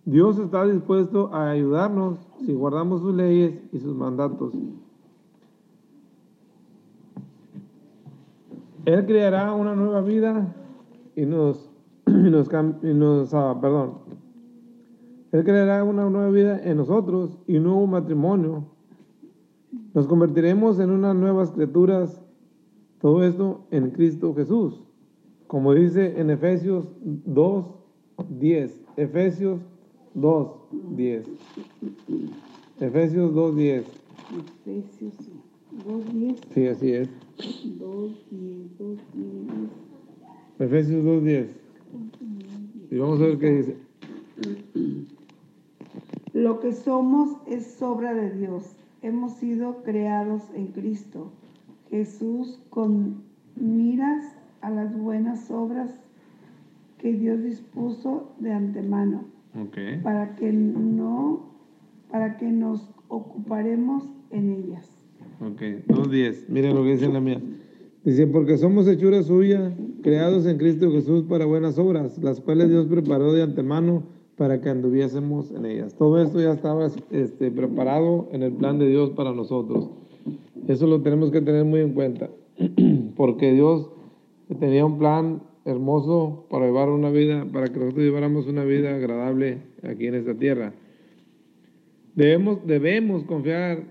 Dios 0.07 0.39
está 0.39 0.65
dispuesto 0.65 1.35
a 1.35 1.51
ayudarnos 1.51 2.21
si 2.47 2.55
guardamos 2.55 3.01
sus 3.01 3.13
leyes 3.13 3.61
y 3.73 3.81
sus 3.81 3.93
mandatos. 3.97 4.55
Él 8.85 9.05
creará 9.05 9.53
una 9.53 9.75
nueva 9.75 10.03
vida 10.03 10.55
y 11.17 11.27
nos, 11.27 11.73
y 12.07 12.95
nos, 12.95 13.35
ah, 13.35 13.59
perdón. 13.61 13.95
Él 15.33 15.43
creará 15.43 15.83
una 15.83 16.09
nueva 16.09 16.31
vida 16.31 16.61
en 16.63 16.77
nosotros 16.77 17.37
y 17.49 17.57
un 17.57 17.65
nuevo 17.65 17.89
matrimonio. 17.89 18.65
Nos 19.93 20.07
convertiremos 20.07 20.79
en 20.79 20.91
unas 20.91 21.17
nuevas 21.17 21.51
criaturas. 21.51 22.23
Todo 23.01 23.25
esto 23.25 23.67
en 23.73 23.91
Cristo 23.91 24.33
Jesús. 24.37 24.85
Como 25.49 25.75
dice 25.75 26.21
en 26.21 26.31
Efesios 26.31 26.95
2, 27.03 27.75
10. 28.29 28.85
Efesios 28.97 29.59
2, 29.59 29.76
10. 30.17 31.27
Efesios 32.81 33.35
2, 33.35 33.57
10. 33.57 33.85
Efesios 34.65 35.15
2, 35.85 36.15
10. 36.15 36.41
Sí, 36.55 36.67
así 36.69 36.93
es. 36.93 37.09
2, 37.79 38.27
10, 38.31 38.79
2, 38.79 38.99
10. 39.13 39.27
Efesios 40.59 41.05
2, 41.05 41.25
10. 41.25 41.51
Y 42.91 42.97
vamos 42.97 43.21
a 43.21 43.25
ver 43.25 43.39
qué 43.39 43.51
dice. 43.51 43.77
Lo 46.33 46.61
que 46.61 46.73
somos 46.73 47.37
es 47.47 47.83
obra 47.83 48.15
de 48.15 48.31
Dios. 48.39 48.75
Hemos 49.03 49.33
sido 49.33 49.83
creados 49.83 50.43
en 50.55 50.69
Cristo. 50.69 51.31
Jesús 51.91 52.59
con 52.71 53.23
miras 53.55 54.35
a 54.63 54.71
las 54.71 54.99
buenas 54.99 55.51
obras 55.51 55.91
que 56.99 57.13
Dios 57.13 57.43
dispuso 57.43 58.31
de 58.41 58.53
antemano 58.53 59.36
para 60.03 60.37
que 60.37 60.53
no, 60.53 61.51
para 62.11 62.37
que 62.37 62.47
nos 62.47 62.89
ocuparemos 63.09 64.05
en 64.31 64.53
ellas. 64.53 64.91
Ok, 65.41 65.61
2.10. 65.89 66.49
Miren 66.49 66.75
lo 66.75 66.83
que 66.83 66.91
dice 66.93 67.09
la 67.09 67.21
mía. 67.21 67.41
Dice, 68.05 68.27
porque 68.27 68.57
somos 68.57 68.87
hechura 68.87 69.23
suya, 69.23 69.73
creados 70.03 70.47
en 70.47 70.59
Cristo 70.59 70.91
Jesús 70.93 71.25
para 71.25 71.45
buenas 71.45 71.79
obras, 71.79 72.17
las 72.23 72.41
cuales 72.41 72.69
Dios 72.69 72.87
preparó 72.87 73.33
de 73.33 73.43
antemano 73.43 74.05
para 74.37 74.61
que 74.61 74.69
anduviésemos 74.69 75.51
en 75.51 75.67
ellas. 75.67 75.95
Todo 75.95 76.23
esto 76.23 76.41
ya 76.41 76.53
estaba 76.53 76.89
este, 77.11 77.51
preparado 77.51 78.29
en 78.33 78.43
el 78.43 78.53
plan 78.53 78.79
de 78.79 78.89
Dios 78.89 79.11
para 79.11 79.33
nosotros. 79.33 79.91
Eso 80.69 80.87
lo 80.87 81.03
tenemos 81.03 81.31
que 81.31 81.41
tener 81.41 81.65
muy 81.65 81.81
en 81.81 81.95
cuenta, 81.95 82.31
porque 83.17 83.53
Dios 83.53 83.91
tenía 84.61 84.87
un 84.87 84.99
plan 84.99 85.43
hermoso 85.67 86.47
para 86.49 86.67
llevar 86.67 86.89
una 86.89 87.11
vida, 87.11 87.45
para 87.53 87.67
que 87.67 87.79
nosotros 87.79 88.05
lleváramos 88.05 88.47
una 88.47 88.65
vida 88.65 88.95
agradable 88.95 89.59
aquí 89.83 90.07
en 90.07 90.15
esta 90.15 90.35
tierra. 90.35 90.73
Debemos, 92.15 92.67
debemos 92.67 93.25
confiar 93.25 93.83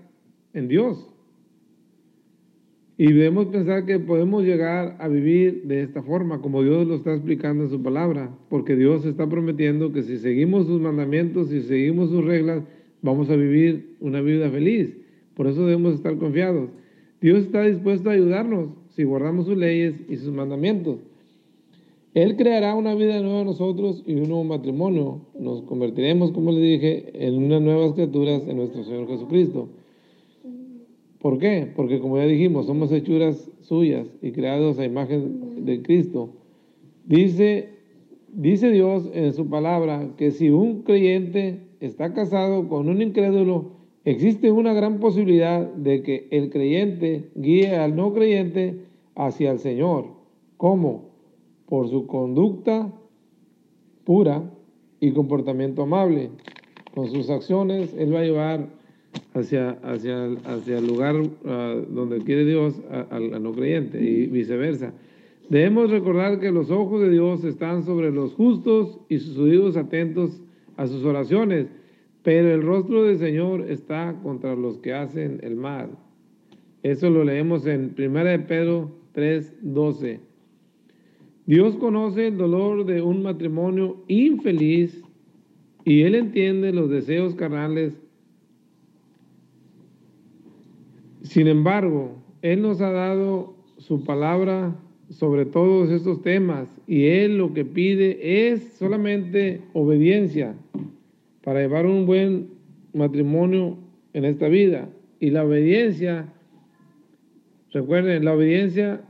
en 0.54 0.68
Dios. 0.68 1.12
Y 2.98 3.12
debemos 3.12 3.48
pensar 3.48 3.84
que 3.84 3.98
podemos 3.98 4.42
llegar 4.42 4.96
a 4.98 5.06
vivir 5.06 5.64
de 5.64 5.82
esta 5.82 6.02
forma, 6.02 6.40
como 6.40 6.62
Dios 6.62 6.86
lo 6.86 6.94
está 6.94 7.12
explicando 7.12 7.64
en 7.64 7.70
su 7.70 7.82
palabra, 7.82 8.30
porque 8.48 8.74
Dios 8.74 9.04
está 9.04 9.28
prometiendo 9.28 9.92
que 9.92 10.02
si 10.02 10.16
seguimos 10.16 10.66
sus 10.66 10.80
mandamientos, 10.80 11.50
si 11.50 11.60
seguimos 11.60 12.08
sus 12.08 12.24
reglas, 12.24 12.62
vamos 13.02 13.28
a 13.28 13.36
vivir 13.36 13.96
una 14.00 14.22
vida 14.22 14.50
feliz. 14.50 14.96
Por 15.34 15.46
eso 15.46 15.66
debemos 15.66 15.94
estar 15.94 16.16
confiados. 16.16 16.70
Dios 17.20 17.44
está 17.44 17.64
dispuesto 17.64 18.08
a 18.08 18.14
ayudarnos 18.14 18.70
si 18.88 19.04
guardamos 19.04 19.44
sus 19.44 19.58
leyes 19.58 19.94
y 20.08 20.16
sus 20.16 20.32
mandamientos. 20.32 21.00
Él 22.16 22.36
creará 22.36 22.74
una 22.74 22.94
vida 22.94 23.20
nueva 23.20 23.40
en 23.40 23.46
nosotros 23.46 24.02
y 24.06 24.14
un 24.14 24.30
nuevo 24.30 24.44
matrimonio. 24.44 25.20
Nos 25.38 25.60
convertiremos, 25.60 26.32
como 26.32 26.50
les 26.50 26.62
dije, 26.62 27.26
en 27.26 27.36
unas 27.36 27.60
nuevas 27.60 27.92
criaturas 27.92 28.48
en 28.48 28.56
nuestro 28.56 28.84
Señor 28.84 29.06
Jesucristo. 29.06 29.68
¿Por 31.18 31.38
qué? 31.38 31.70
Porque 31.76 32.00
como 32.00 32.16
ya 32.16 32.24
dijimos, 32.24 32.64
somos 32.64 32.90
hechuras 32.90 33.50
suyas 33.60 34.06
y 34.22 34.32
creados 34.32 34.78
a 34.78 34.86
imagen 34.86 35.66
de 35.66 35.82
Cristo. 35.82 36.30
Dice, 37.04 37.68
dice 38.32 38.70
Dios 38.70 39.10
en 39.12 39.34
su 39.34 39.50
palabra 39.50 40.14
que 40.16 40.30
si 40.30 40.48
un 40.48 40.84
creyente 40.84 41.66
está 41.80 42.14
casado 42.14 42.66
con 42.70 42.88
un 42.88 43.02
incrédulo, 43.02 43.72
existe 44.06 44.50
una 44.50 44.72
gran 44.72 45.00
posibilidad 45.00 45.70
de 45.70 46.02
que 46.02 46.28
el 46.30 46.48
creyente 46.48 47.28
guíe 47.34 47.76
al 47.76 47.94
no 47.94 48.14
creyente 48.14 48.86
hacia 49.14 49.50
el 49.50 49.58
Señor. 49.58 50.06
¿Cómo? 50.56 51.05
Por 51.68 51.88
su 51.88 52.06
conducta 52.06 52.92
pura 54.04 54.42
y 55.00 55.12
comportamiento 55.12 55.82
amable. 55.82 56.30
Con 56.94 57.10
sus 57.10 57.28
acciones, 57.28 57.94
Él 57.98 58.14
va 58.14 58.20
a 58.20 58.24
llevar 58.24 58.68
hacia, 59.34 59.70
hacia, 59.82 60.32
hacia 60.44 60.78
el 60.78 60.86
lugar 60.86 61.16
ah, 61.44 61.74
donde 61.90 62.20
quiere 62.20 62.44
Dios 62.44 62.80
al 63.10 63.42
no 63.42 63.52
creyente 63.52 64.02
y 64.02 64.26
viceversa. 64.26 64.94
Debemos 65.48 65.90
recordar 65.90 66.40
que 66.40 66.50
los 66.50 66.70
ojos 66.70 67.02
de 67.02 67.10
Dios 67.10 67.44
están 67.44 67.84
sobre 67.84 68.10
los 68.10 68.34
justos 68.34 68.98
y 69.08 69.18
sus 69.18 69.38
oídos 69.38 69.76
atentos 69.76 70.40
a 70.76 70.86
sus 70.86 71.04
oraciones, 71.04 71.68
pero 72.22 72.52
el 72.52 72.62
rostro 72.62 73.04
del 73.04 73.18
Señor 73.18 73.70
está 73.70 74.18
contra 74.22 74.56
los 74.56 74.78
que 74.78 74.92
hacen 74.92 75.38
el 75.42 75.54
mal. 75.54 75.90
Eso 76.82 77.10
lo 77.10 77.24
leemos 77.24 77.66
en 77.66 77.94
1 77.96 78.24
de 78.24 78.38
Pedro 78.40 78.90
3:12. 79.14 80.20
Dios 81.46 81.76
conoce 81.76 82.28
el 82.28 82.36
dolor 82.36 82.84
de 82.86 83.02
un 83.02 83.22
matrimonio 83.22 84.02
infeliz 84.08 85.02
y 85.84 86.02
Él 86.02 86.14
entiende 86.14 86.72
los 86.72 86.90
deseos 86.90 87.34
carnales 87.34 87.96
Sin 91.26 91.48
embargo, 91.48 92.16
Él 92.40 92.62
nos 92.62 92.80
ha 92.80 92.90
dado 92.90 93.56
su 93.78 94.04
palabra 94.04 94.76
sobre 95.10 95.44
todos 95.44 95.90
estos 95.90 96.22
temas 96.22 96.68
y 96.86 97.06
Él 97.06 97.36
lo 97.36 97.52
que 97.52 97.64
pide 97.64 98.50
es 98.50 98.62
solamente 98.78 99.60
obediencia 99.72 100.54
para 101.42 101.60
llevar 101.60 101.84
un 101.84 102.06
buen 102.06 102.48
matrimonio 102.94 103.76
en 104.12 104.24
esta 104.24 104.46
vida. 104.46 104.88
Y 105.18 105.30
la 105.30 105.44
obediencia, 105.44 106.32
recuerden, 107.72 108.24
la 108.24 108.34
obediencia 108.34 109.00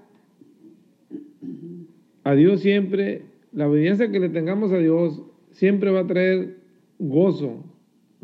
a 2.26 2.34
Dios 2.34 2.60
siempre, 2.60 3.22
la 3.52 3.68
obediencia 3.68 4.10
que 4.10 4.18
le 4.18 4.28
tengamos 4.28 4.72
a 4.72 4.78
Dios 4.78 5.22
siempre 5.52 5.92
va 5.92 6.00
a 6.00 6.06
traer 6.08 6.56
gozo 6.98 7.62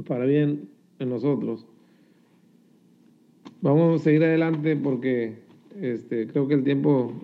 para 0.09 0.25
bien 0.25 0.69
en 0.99 1.09
nosotros. 1.09 1.65
Vamos 3.61 4.01
a 4.01 4.05
seguir 4.05 4.25
adelante 4.25 4.75
porque 4.75 5.35
este, 5.81 6.27
creo 6.27 6.49
que 6.49 6.55
el 6.55 6.65
tiempo... 6.65 7.15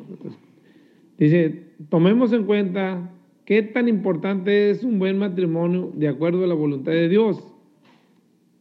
Dice, 1.19 1.65
tomemos 1.89 2.33
en 2.33 2.45
cuenta 2.45 3.11
qué 3.45 3.61
tan 3.63 3.89
importante 3.89 4.71
es 4.71 4.85
un 4.85 5.01
buen 5.01 5.19
matrimonio 5.19 5.91
de 5.97 6.07
acuerdo 6.07 6.45
a 6.45 6.47
la 6.47 6.55
voluntad 6.55 6.93
de 6.93 7.09
Dios. 7.09 7.43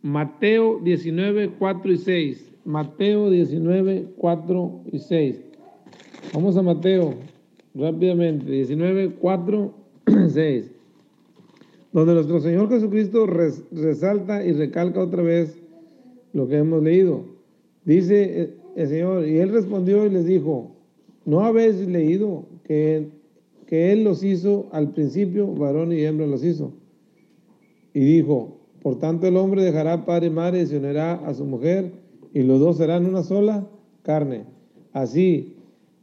Mateo 0.01 0.79
19, 0.79 1.51
4 1.59 1.91
y 1.91 1.97
6. 1.97 2.51
Mateo 2.65 3.29
19, 3.29 4.07
4 4.17 4.81
y 4.91 4.97
6. 4.97 5.39
Vamos 6.33 6.57
a 6.57 6.63
Mateo 6.63 7.13
rápidamente. 7.77 8.49
19, 8.49 9.15
4, 9.19 9.73
6. 10.29 10.71
Donde 11.91 12.13
nuestro 12.13 12.39
Señor 12.39 12.69
Jesucristo 12.69 13.25
resalta 13.25 14.45
y 14.45 14.51
recalca 14.53 15.01
otra 15.01 15.23
vez 15.23 15.57
lo 16.33 16.47
que 16.47 16.57
hemos 16.57 16.83
leído. 16.83 17.25
Dice 17.85 18.41
eh, 18.41 18.53
el 18.75 18.87
Señor, 18.87 19.27
y 19.27 19.37
él 19.39 19.49
respondió 19.49 20.05
y 20.05 20.09
les 20.09 20.25
dijo, 20.25 20.75
¿no 21.25 21.41
habéis 21.41 21.75
leído 21.87 22.45
que, 22.63 23.07
que 23.65 23.91
él 23.91 24.03
los 24.03 24.23
hizo 24.23 24.67
al 24.71 24.91
principio, 24.91 25.47
varón 25.47 25.91
y 25.91 26.03
hembra 26.03 26.27
los 26.27 26.43
hizo? 26.43 26.73
Y 27.93 28.01
dijo, 28.01 28.59
por 28.81 28.99
tanto 28.99 29.27
el 29.27 29.37
hombre 29.37 29.63
dejará 29.63 30.05
padre 30.05 30.27
y 30.27 30.29
madre 30.29 30.61
y 30.61 30.65
se 30.67 30.77
unirá 30.77 31.13
a 31.13 31.33
su 31.33 31.45
mujer, 31.45 31.91
y 32.33 32.43
los 32.43 32.59
dos 32.59 32.77
serán 32.77 33.05
una 33.05 33.23
sola 33.23 33.67
carne. 34.03 34.43
Así 34.93 35.55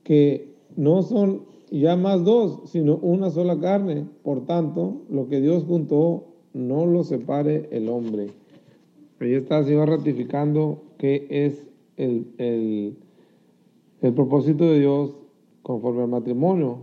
que 0.03 0.49
no 0.77 1.03
son 1.03 1.43
ya 1.81 1.97
más 1.97 2.25
dos, 2.25 2.61
sino 2.67 2.97
una 2.97 3.31
sola 3.31 3.59
carne. 3.59 4.07
Por 4.23 4.47
tanto, 4.47 5.03
lo 5.11 5.29
que 5.29 5.41
Dios 5.41 5.65
juntó, 5.65 6.27
no 6.53 6.87
lo 6.87 7.03
separe 7.03 7.69
el 7.73 7.89
hombre. 7.89 8.29
Ahí 9.19 9.35
está 9.35 9.59
el 9.59 9.65
Señor 9.65 9.89
ratificando 9.89 10.83
que 10.99 11.27
es 11.31 11.67
el, 11.97 12.97
propósito 14.15 14.65
de 14.65 14.81
Dios 14.81 15.17
conforme 15.63 16.03
al 16.03 16.09
matrimonio. 16.09 16.79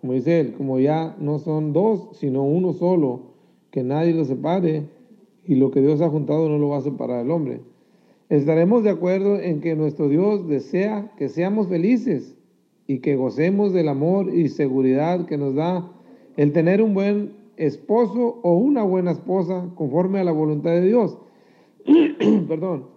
Como 0.00 0.12
dice 0.12 0.38
él, 0.38 0.52
como 0.52 0.78
ya 0.78 1.16
no 1.18 1.38
son 1.38 1.72
dos, 1.72 2.10
sino 2.12 2.44
uno 2.44 2.74
solo, 2.74 3.22
que 3.70 3.82
nadie 3.82 4.12
lo 4.12 4.24
separe 4.24 4.84
y 5.46 5.56
lo 5.56 5.70
que 5.70 5.80
Dios 5.80 6.00
ha 6.00 6.10
juntado 6.10 6.48
no 6.48 6.58
lo 6.58 6.68
va 6.68 6.78
a 6.78 6.82
separar 6.82 7.24
el 7.24 7.30
hombre. 7.30 7.60
Estaremos 8.28 8.84
de 8.84 8.90
acuerdo 8.90 9.40
en 9.40 9.60
que 9.60 9.74
nuestro 9.74 10.08
Dios 10.08 10.46
desea 10.46 11.12
que 11.16 11.28
seamos 11.28 11.68
felices 11.68 12.36
y 12.86 12.98
que 12.98 13.16
gocemos 13.16 13.72
del 13.72 13.88
amor 13.88 14.34
y 14.34 14.48
seguridad 14.48 15.26
que 15.26 15.38
nos 15.38 15.54
da 15.54 15.90
el 16.36 16.52
tener 16.52 16.82
un 16.82 16.94
buen 16.94 17.32
esposo 17.56 18.40
o 18.42 18.56
una 18.56 18.82
buena 18.82 19.12
esposa 19.12 19.70
conforme 19.74 20.20
a 20.20 20.24
la 20.24 20.32
voluntad 20.32 20.70
de 20.70 20.86
Dios. 20.86 21.18
Perdón. 22.48 22.94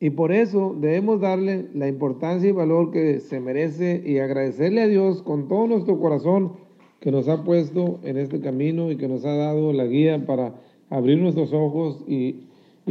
Y 0.00 0.10
por 0.10 0.30
eso 0.30 0.76
debemos 0.78 1.20
darle 1.20 1.66
la 1.74 1.88
importancia 1.88 2.48
y 2.48 2.52
valor 2.52 2.92
que 2.92 3.18
se 3.18 3.40
merece 3.40 4.00
y 4.04 4.18
agradecerle 4.18 4.82
a 4.82 4.86
Dios 4.86 5.22
con 5.22 5.48
todo 5.48 5.66
nuestro 5.66 5.98
corazón 5.98 6.52
que 7.00 7.10
nos 7.10 7.28
ha 7.28 7.44
puesto 7.44 7.98
en 8.04 8.16
este 8.16 8.40
camino 8.40 8.90
y 8.90 8.96
que 8.96 9.08
nos 9.08 9.24
ha 9.24 9.34
dado 9.34 9.72
la 9.72 9.86
guía 9.86 10.24
para 10.24 10.54
abrir 10.90 11.18
nuestros 11.18 11.52
ojos 11.52 12.04
y, 12.06 12.44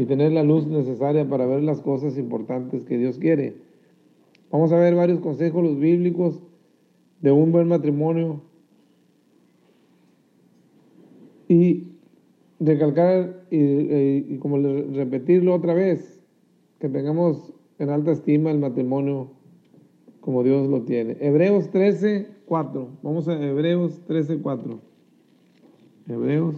tener 0.07 0.31
la 0.31 0.43
luz 0.43 0.67
necesaria 0.67 1.27
para 1.27 1.47
ver 1.47 1.63
las 1.63 1.81
cosas 1.81 2.19
importantes 2.19 2.85
que 2.85 2.99
Dios 2.99 3.17
quiere. 3.17 3.55
Vamos 4.51 4.71
a 4.71 4.77
ver 4.77 4.95
varios 4.95 5.19
consejos 5.19 5.77
bíblicos 5.77 6.41
de 7.21 7.31
un 7.31 7.51
buen 7.51 7.67
matrimonio 7.67 8.41
y 11.47 11.87
recalcar 12.59 13.45
y, 13.51 13.57
y 13.57 14.37
como 14.39 14.57
repetirlo 14.57 15.53
otra 15.53 15.73
vez, 15.73 16.21
que 16.79 16.89
tengamos 16.89 17.53
en 17.79 17.89
alta 17.89 18.11
estima 18.11 18.51
el 18.51 18.59
matrimonio 18.59 19.31
como 20.27 20.43
Dios 20.43 20.67
lo 20.67 20.81
tiene. 20.81 21.15
Hebreos 21.21 21.69
13, 21.71 22.27
4. 22.45 22.89
Vamos 23.01 23.27
a 23.29 23.41
Hebreos 23.41 24.01
13, 24.07 24.39
4. 24.39 24.79
Hebreos 26.09 26.55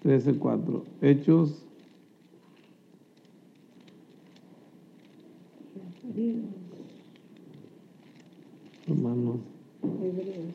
13, 0.00 0.38
4. 0.38 0.84
Hechos. 1.02 1.65
Hermanos. 8.86 9.40
Hebreos. 9.82 10.54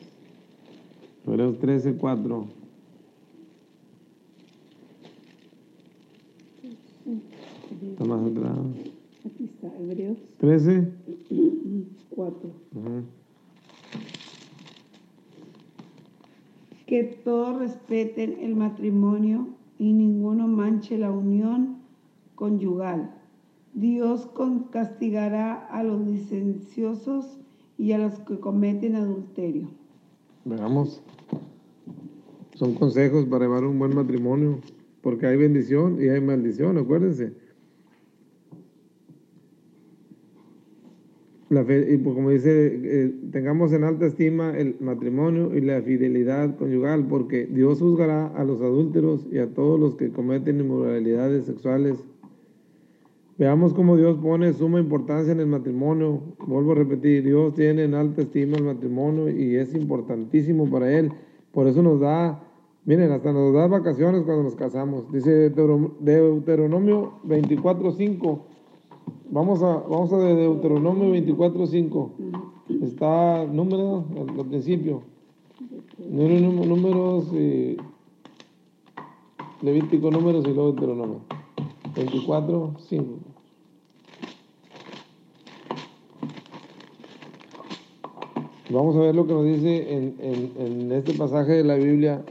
Hebreos 1.26 1.58
13, 1.58 1.96
4. 1.96 2.46
Está 7.82 8.04
más 8.04 8.30
atrás. 8.30 8.58
Aquí 9.26 9.44
está, 9.44 9.68
Hebreos. 9.78 10.16
13. 10.38 10.92
4. 12.16 12.50
Que 16.86 17.04
todos 17.04 17.58
respeten 17.58 18.38
el 18.40 18.56
matrimonio 18.56 19.48
y 19.78 19.92
ninguno 19.92 20.48
manche 20.48 20.96
la 20.96 21.10
unión 21.10 21.82
conyugal. 22.34 23.14
Dios 23.74 24.28
castigará 24.70 25.54
a 25.54 25.82
los 25.82 26.00
licenciosos 26.06 27.41
y 27.82 27.90
a 27.90 27.98
los 27.98 28.20
que 28.20 28.38
cometen 28.38 28.94
adulterio. 28.94 29.68
Veamos. 30.44 31.02
Son 32.54 32.74
consejos 32.74 33.26
para 33.26 33.46
llevar 33.46 33.64
un 33.64 33.76
buen 33.76 33.92
matrimonio, 33.92 34.60
porque 35.00 35.26
hay 35.26 35.36
bendición 35.36 36.00
y 36.00 36.08
hay 36.08 36.20
maldición, 36.20 36.78
acuérdense. 36.78 37.32
y 41.50 41.96
pues, 41.98 42.14
como 42.14 42.30
dice, 42.30 42.80
eh, 42.84 43.14
tengamos 43.32 43.72
en 43.72 43.82
alta 43.82 44.06
estima 44.06 44.56
el 44.56 44.76
matrimonio 44.78 45.54
y 45.54 45.60
la 45.60 45.82
fidelidad 45.82 46.56
conyugal, 46.56 47.08
porque 47.08 47.46
Dios 47.46 47.80
juzgará 47.80 48.28
a 48.28 48.44
los 48.44 48.62
adúlteros 48.62 49.26
y 49.30 49.38
a 49.38 49.52
todos 49.52 49.78
los 49.80 49.96
que 49.96 50.10
cometen 50.10 50.60
inmoralidades 50.60 51.46
sexuales. 51.46 51.98
Veamos 53.42 53.74
cómo 53.74 53.96
Dios 53.96 54.18
pone 54.22 54.52
suma 54.52 54.78
importancia 54.78 55.32
en 55.32 55.40
el 55.40 55.48
matrimonio. 55.48 56.20
Vuelvo 56.46 56.70
a 56.70 56.74
repetir, 56.76 57.24
Dios 57.24 57.52
tiene 57.54 57.82
en 57.82 57.94
alta 57.94 58.22
estima 58.22 58.56
el 58.56 58.62
matrimonio 58.62 59.28
y 59.28 59.56
es 59.56 59.74
importantísimo 59.74 60.70
para 60.70 60.96
Él. 60.96 61.10
Por 61.50 61.66
eso 61.66 61.82
nos 61.82 61.98
da 61.98 62.40
Miren, 62.84 63.10
hasta 63.10 63.32
nos 63.32 63.52
da 63.52 63.66
vacaciones 63.66 64.22
cuando 64.22 64.44
nos 64.44 64.54
casamos. 64.54 65.10
Dice 65.10 65.50
Deuteronomio 65.50 67.14
24.5. 67.26 68.38
Vamos 69.32 69.60
a, 69.64 69.76
vamos 69.88 70.12
a 70.12 70.18
de 70.18 70.36
Deuteronomio 70.36 71.12
24.5. 71.12 72.10
Está 72.84 73.44
número 73.46 74.04
al, 74.20 74.46
principio. 74.46 75.02
Números, 75.98 76.68
números 76.68 77.28
eh, 77.34 77.76
Levítico, 79.62 80.12
números 80.12 80.44
y 80.44 80.54
luego 80.54 80.70
Deuteronomio. 80.70 81.22
24.5. 81.96 83.31
Vamos 88.72 88.96
a 88.96 89.00
ver 89.00 89.14
lo 89.14 89.26
que 89.26 89.34
nos 89.34 89.44
dice 89.44 89.92
en, 89.92 90.92
este 90.92 91.12
pasaje 91.12 91.52
de 91.52 91.64
la 91.64 91.74
Biblia 91.74 92.24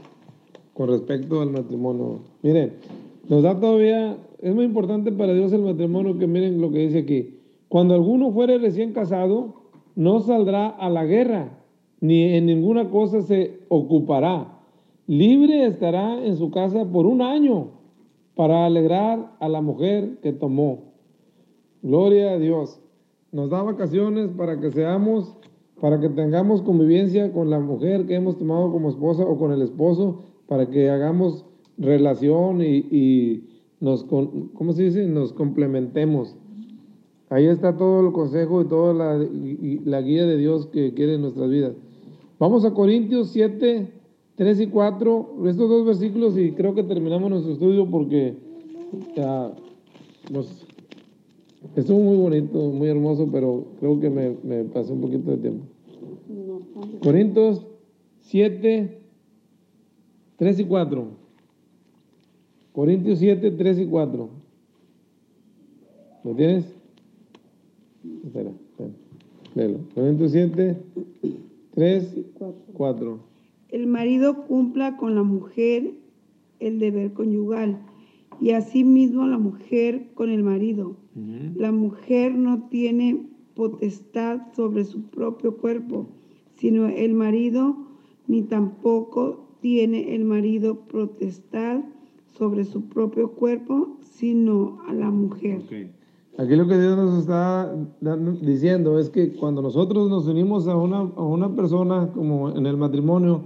con 0.74 0.88
respecto 0.88 1.40
al 1.40 1.50
matrimonio. 1.50 2.18
Miren, 2.42 2.72
nos 3.28 3.44
da 3.44 3.60
todavía, 3.60 4.16
es 4.40 4.52
muy 4.52 4.64
importante 4.64 5.12
para 5.12 5.34
Dios 5.34 5.52
el 5.52 5.62
matrimonio 5.62 6.18
que 6.18 6.26
miren 6.26 6.60
lo 6.60 6.72
que 6.72 6.80
dice 6.80 6.98
aquí. 6.98 7.38
Cuando 7.68 7.94
alguno 7.94 8.32
fuere 8.32 8.58
recién 8.58 8.92
casado, 8.92 9.54
no 9.94 10.18
saldrá 10.20 10.68
a 10.68 10.90
la 10.90 11.04
guerra, 11.04 11.58
ni 12.00 12.24
en 12.34 12.46
ninguna 12.46 12.90
cosa 12.90 13.22
se 13.22 13.60
ocupará. 13.68 14.58
Libre 15.06 15.66
estará 15.66 16.24
en 16.24 16.36
su 16.36 16.50
casa 16.50 16.84
por 16.90 17.06
un 17.06 17.22
año 17.22 17.68
para 18.34 18.66
alegrar 18.66 19.36
a 19.38 19.48
la 19.48 19.60
mujer 19.60 20.18
que 20.22 20.32
tomó. 20.32 20.92
Gloria 21.82 22.32
a 22.32 22.38
Dios. 22.38 22.80
Nos 23.30 23.50
da 23.50 23.62
vacaciones 23.62 24.30
para 24.36 24.58
que 24.58 24.70
seamos, 24.70 25.36
para 25.82 25.98
que 25.98 26.08
tengamos 26.10 26.62
convivencia 26.62 27.32
con 27.32 27.50
la 27.50 27.58
mujer 27.58 28.06
que 28.06 28.14
hemos 28.14 28.38
tomado 28.38 28.70
como 28.70 28.88
esposa 28.88 29.24
o 29.24 29.36
con 29.36 29.50
el 29.50 29.62
esposo 29.62 30.22
para 30.46 30.70
que 30.70 30.88
hagamos 30.88 31.44
relación 31.76 32.62
y, 32.62 33.48
nos, 33.80 34.04
¿cómo 34.04 34.72
se 34.74 34.84
dice? 34.84 35.04
Nos 35.08 35.32
complementemos. 35.32 36.36
Ahí 37.30 37.46
está 37.46 37.76
todo 37.76 38.06
el 38.06 38.12
consejo 38.12 38.62
y 38.62 38.66
toda 38.66 38.94
la, 38.94 40.00
guía 40.02 40.24
de 40.24 40.36
Dios 40.36 40.68
que 40.68 40.94
quiere 40.94 41.16
en 41.16 41.22
nuestras 41.22 41.50
vidas. 41.50 41.72
Vamos 42.38 42.64
a 42.64 42.72
Corintios 42.72 43.30
7, 43.30 43.88
3 44.36 44.60
y 44.60 44.66
4, 44.68 45.34
estos 45.46 45.68
dos 45.68 45.84
versículos 45.84 46.38
y 46.38 46.52
creo 46.52 46.76
que 46.76 46.84
terminamos 46.84 47.28
nuestro 47.28 47.54
estudio 47.54 47.90
porque 47.90 48.36
ya 49.16 49.52
nos, 50.30 50.64
estuvo 51.74 51.98
muy 51.98 52.18
bonito, 52.18 52.70
muy 52.70 52.86
hermoso, 52.86 53.28
pero 53.32 53.64
creo 53.80 53.98
que 53.98 54.10
me, 54.10 54.36
me 54.44 54.62
pasé 54.62 54.92
un 54.92 55.00
poquito 55.00 55.32
de 55.32 55.38
tiempo. 55.38 55.71
Corintios 57.02 57.66
7, 58.20 59.02
3 60.36 60.60
y 60.60 60.64
4. 60.64 61.06
Corintios 62.72 63.18
7, 63.18 63.50
3 63.50 63.78
y 63.78 63.86
4. 63.86 64.28
¿Lo 66.24 66.34
tienes? 66.34 66.64
Espera, 68.24 68.50
espera. 68.50 68.90
Léelo. 69.54 69.80
Corintios 69.94 70.32
7, 70.32 70.76
3 71.74 72.16
y 72.16 72.26
4. 72.72 73.18
El 73.68 73.86
marido 73.86 74.46
cumpla 74.46 74.96
con 74.96 75.14
la 75.14 75.22
mujer 75.22 75.94
el 76.60 76.78
deber 76.78 77.12
conyugal 77.12 77.78
y 78.40 78.50
asimismo 78.52 79.26
la 79.26 79.38
mujer 79.38 80.08
con 80.14 80.30
el 80.30 80.42
marido. 80.42 80.96
La 81.56 81.72
mujer 81.72 82.34
no 82.34 82.68
tiene 82.68 83.26
potestad 83.54 84.52
sobre 84.54 84.84
su 84.84 85.02
propio 85.02 85.58
cuerpo, 85.58 86.08
sino 86.62 86.86
el 86.86 87.12
marido, 87.12 87.74
ni 88.28 88.42
tampoco 88.42 89.48
tiene 89.60 90.14
el 90.14 90.24
marido 90.24 90.76
protestar 90.76 91.82
sobre 92.38 92.64
su 92.64 92.82
propio 92.82 93.32
cuerpo, 93.32 93.96
sino 94.00 94.78
a 94.86 94.92
la 94.92 95.10
mujer. 95.10 95.60
Aquí 96.38 96.54
lo 96.54 96.68
que 96.68 96.78
Dios 96.78 96.96
nos 96.96 97.18
está 97.18 97.74
diciendo 98.42 99.00
es 99.00 99.10
que 99.10 99.32
cuando 99.32 99.60
nosotros 99.60 100.08
nos 100.08 100.28
unimos 100.28 100.68
a 100.68 100.76
una, 100.76 100.98
a 100.98 101.24
una 101.24 101.52
persona, 101.56 102.12
como 102.14 102.56
en 102.56 102.64
el 102.64 102.76
matrimonio, 102.76 103.42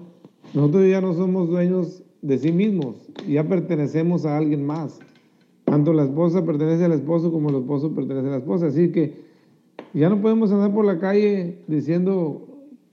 nosotros 0.53 0.87
ya 0.87 1.01
no 1.01 1.15
somos 1.15 1.49
dueños 1.49 2.03
de 2.21 2.37
sí 2.37 2.53
mismos, 2.53 2.97
ya 3.27 3.49
pertenecemos 3.49 4.27
a 4.27 4.37
alguien 4.37 4.67
más. 4.67 5.01
Tanto 5.65 5.95
la 5.95 6.05
esposa 6.05 6.45
pertenece 6.45 6.85
al 6.85 6.93
esposo 6.93 7.33
como 7.33 7.49
el 7.49 7.57
esposo 7.57 7.95
pertenece 7.95 8.29
a 8.29 8.33
la 8.33 8.37
esposa. 8.37 8.67
Así 8.67 8.93
que 8.93 9.25
ya 9.95 10.11
no 10.11 10.21
podemos 10.21 10.53
andar 10.53 10.75
por 10.75 10.85
la 10.85 10.99
calle 10.99 11.63
diciendo 11.67 12.46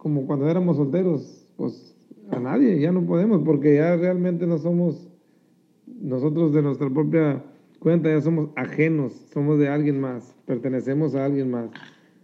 como 0.03 0.27
cuando 0.27 0.49
éramos 0.49 0.75
solteros, 0.75 1.47
pues 1.55 1.95
a 2.29 2.37
nadie, 2.37 2.77
ya 2.79 2.91
no 2.91 3.05
podemos, 3.05 3.41
porque 3.43 3.75
ya 3.75 3.95
realmente 3.95 4.45
no 4.45 4.57
somos 4.57 5.09
nosotros 6.01 6.53
de 6.53 6.61
nuestra 6.61 6.89
propia 6.89 7.41
cuenta, 7.79 8.09
ya 8.09 8.19
somos 8.19 8.49
ajenos, 8.57 9.13
somos 9.33 9.59
de 9.59 9.69
alguien 9.69 10.01
más, 10.01 10.35
pertenecemos 10.45 11.15
a 11.15 11.23
alguien 11.23 11.49
más. 11.49 11.69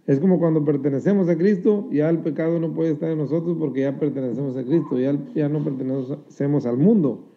Es 0.06 0.20
como 0.20 0.38
cuando 0.38 0.62
pertenecemos 0.62 1.28
a 1.30 1.38
Cristo, 1.38 1.88
ya 1.90 2.10
el 2.10 2.18
pecado 2.18 2.60
no 2.60 2.74
puede 2.74 2.92
estar 2.92 3.10
en 3.10 3.18
nosotros 3.18 3.56
porque 3.58 3.80
ya 3.80 3.98
pertenecemos 3.98 4.56
a 4.58 4.64
Cristo, 4.64 4.98
ya, 4.98 5.16
ya 5.34 5.48
no 5.48 5.64
pertenecemos 5.64 6.66
al 6.66 6.76
mundo. 6.76 7.28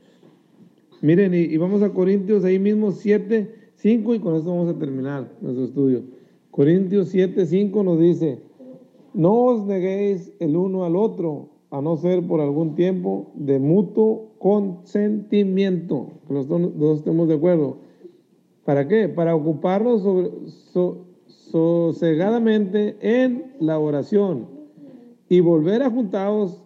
Miren, 1.02 1.34
y, 1.34 1.40
y 1.40 1.58
vamos 1.58 1.82
a 1.84 1.94
Corintios 1.94 2.44
ahí 2.44 2.60
mismo 2.60 2.92
7, 2.92 3.72
5 3.76 4.16
y 4.16 4.20
con 4.20 4.36
esto 4.36 4.50
vamos 4.50 4.76
a 4.76 4.78
terminar 4.78 5.32
nuestro 5.40 5.64
estudio. 5.64 6.04
Corintios 6.52 7.10
7, 7.10 7.46
5 7.46 7.84
nos 7.84 8.00
dice, 8.00 8.40
no 9.13 9.45
os 9.45 9.65
neguéis 9.65 10.34
el 10.39 10.56
uno 10.56 10.86
al 10.86 10.95
otro 10.95 11.49
a 11.71 11.82
no 11.82 11.97
ser 11.97 12.26
por 12.28 12.39
algún 12.39 12.76
tiempo 12.76 13.32
de 13.34 13.60
mutuo 13.60 14.34
consentimiento, 14.38 16.08
que 16.28 16.34
los 16.34 16.47
dos 16.47 16.97
estemos 16.97 17.28
de 17.28 17.36
acuerdo. 17.36 17.78
¿Para 18.65 18.88
qué? 18.88 19.10
Para 19.10 19.36
ocuparnos 19.36 20.02
sobre, 20.04 20.32
sosegadamente 21.54 22.97
en 23.02 23.54
la 23.60 23.80
oración 23.80 24.47
y 25.30 25.39
volver 25.39 25.84
a 25.84 25.89
juntaros 25.89 26.63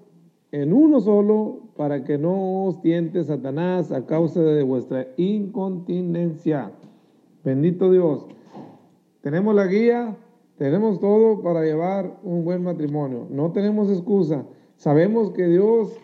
en 0.51 0.73
uno 0.73 1.01
solo 1.01 1.59
para 1.75 2.03
que 2.03 2.17
no 2.17 2.65
os 2.65 2.81
tiente 2.81 3.23
Satanás 3.23 3.91
a 3.91 4.05
causa 4.05 4.41
de 4.41 4.63
vuestra 4.63 5.07
incontinencia. 5.17 6.71
Bendito 7.43 7.91
Dios. 7.91 8.25
Tenemos 9.21 9.55
la 9.55 9.67
guía, 9.67 10.17
tenemos 10.57 10.99
todo 10.99 11.41
para 11.41 11.63
llevar 11.63 12.19
un 12.23 12.43
buen 12.43 12.63
matrimonio. 12.63 13.27
No 13.29 13.51
tenemos 13.51 13.89
excusa. 13.89 14.45
Sabemos 14.75 15.31
que 15.31 15.47
Dios 15.47 15.97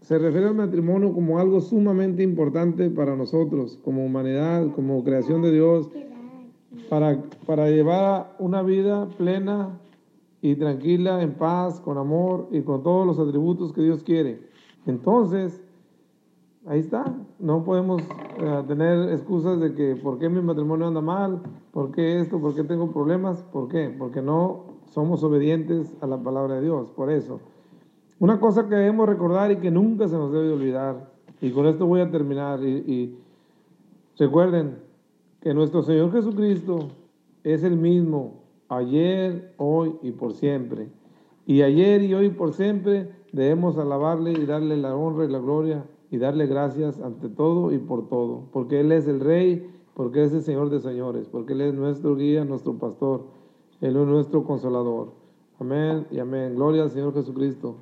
se 0.00 0.18
refiere 0.18 0.48
al 0.48 0.54
matrimonio 0.54 1.12
como 1.12 1.38
algo 1.38 1.60
sumamente 1.60 2.22
importante 2.22 2.90
para 2.90 3.14
nosotros, 3.14 3.78
como 3.84 4.04
humanidad, 4.04 4.72
como 4.74 5.04
creación 5.04 5.42
de 5.42 5.52
Dios, 5.52 5.90
para, 6.88 7.22
para 7.46 7.68
llevar 7.70 8.34
una 8.38 8.62
vida 8.62 9.08
plena 9.16 9.78
y 10.40 10.54
tranquila, 10.54 11.22
en 11.22 11.34
paz, 11.34 11.80
con 11.80 11.98
amor 11.98 12.48
y 12.50 12.62
con 12.62 12.82
todos 12.82 13.06
los 13.06 13.18
atributos 13.18 13.72
que 13.72 13.82
Dios 13.82 14.02
quiere. 14.02 14.40
Entonces, 14.86 15.60
ahí 16.68 16.80
está. 16.80 17.04
No 17.38 17.64
podemos 17.64 18.02
eh, 18.02 18.62
tener 18.68 19.10
excusas 19.10 19.58
de 19.60 19.74
que 19.74 19.96
por 19.96 20.18
qué 20.18 20.28
mi 20.28 20.40
matrimonio 20.40 20.86
anda 20.86 21.00
mal, 21.00 21.40
por 21.72 21.92
qué 21.92 22.20
esto, 22.20 22.40
por 22.40 22.54
qué 22.54 22.64
tengo 22.64 22.92
problemas, 22.92 23.42
por 23.52 23.68
qué, 23.68 23.94
porque 23.98 24.22
no 24.22 24.64
somos 24.86 25.22
obedientes 25.24 25.96
a 26.00 26.06
la 26.06 26.18
palabra 26.18 26.56
de 26.56 26.62
Dios. 26.62 26.90
Por 26.90 27.10
eso, 27.10 27.40
una 28.18 28.38
cosa 28.38 28.68
que 28.68 28.74
debemos 28.74 29.08
recordar 29.08 29.50
y 29.50 29.56
que 29.56 29.70
nunca 29.70 30.08
se 30.08 30.16
nos 30.16 30.32
debe 30.32 30.52
olvidar, 30.52 31.10
y 31.40 31.50
con 31.50 31.66
esto 31.66 31.86
voy 31.86 32.00
a 32.00 32.10
terminar, 32.10 32.62
y, 32.62 32.68
y 32.68 33.18
recuerden 34.18 34.78
que 35.40 35.54
nuestro 35.54 35.82
Señor 35.82 36.12
Jesucristo 36.12 36.88
es 37.44 37.62
el 37.62 37.76
mismo 37.76 38.42
ayer, 38.68 39.54
hoy 39.56 39.96
y 40.02 40.10
por 40.10 40.34
siempre. 40.34 40.88
Y 41.46 41.62
ayer 41.62 42.02
y 42.02 42.12
hoy 42.12 42.28
por 42.28 42.52
siempre 42.52 43.10
debemos 43.32 43.78
alabarle 43.78 44.32
y 44.32 44.44
darle 44.44 44.76
la 44.76 44.94
honra 44.94 45.24
y 45.24 45.28
la 45.28 45.38
gloria 45.38 45.84
y 46.10 46.18
darle 46.18 46.46
gracias 46.46 47.00
ante 47.00 47.28
todo 47.28 47.72
y 47.72 47.78
por 47.78 48.08
todo, 48.08 48.44
porque 48.52 48.80
Él 48.80 48.92
es 48.92 49.06
el 49.06 49.20
Rey, 49.20 49.70
porque 49.94 50.24
es 50.24 50.32
el 50.32 50.42
Señor 50.42 50.70
de 50.70 50.80
señores, 50.80 51.28
porque 51.30 51.52
Él 51.52 51.60
es 51.62 51.74
nuestro 51.74 52.16
guía, 52.16 52.44
nuestro 52.44 52.74
pastor, 52.74 53.24
Él 53.80 53.96
es 53.96 54.06
nuestro 54.06 54.44
consolador. 54.44 55.08
Amén 55.60 56.06
y 56.10 56.18
amén. 56.20 56.54
Gloria 56.54 56.84
al 56.84 56.90
Señor 56.90 57.12
Jesucristo. 57.14 57.76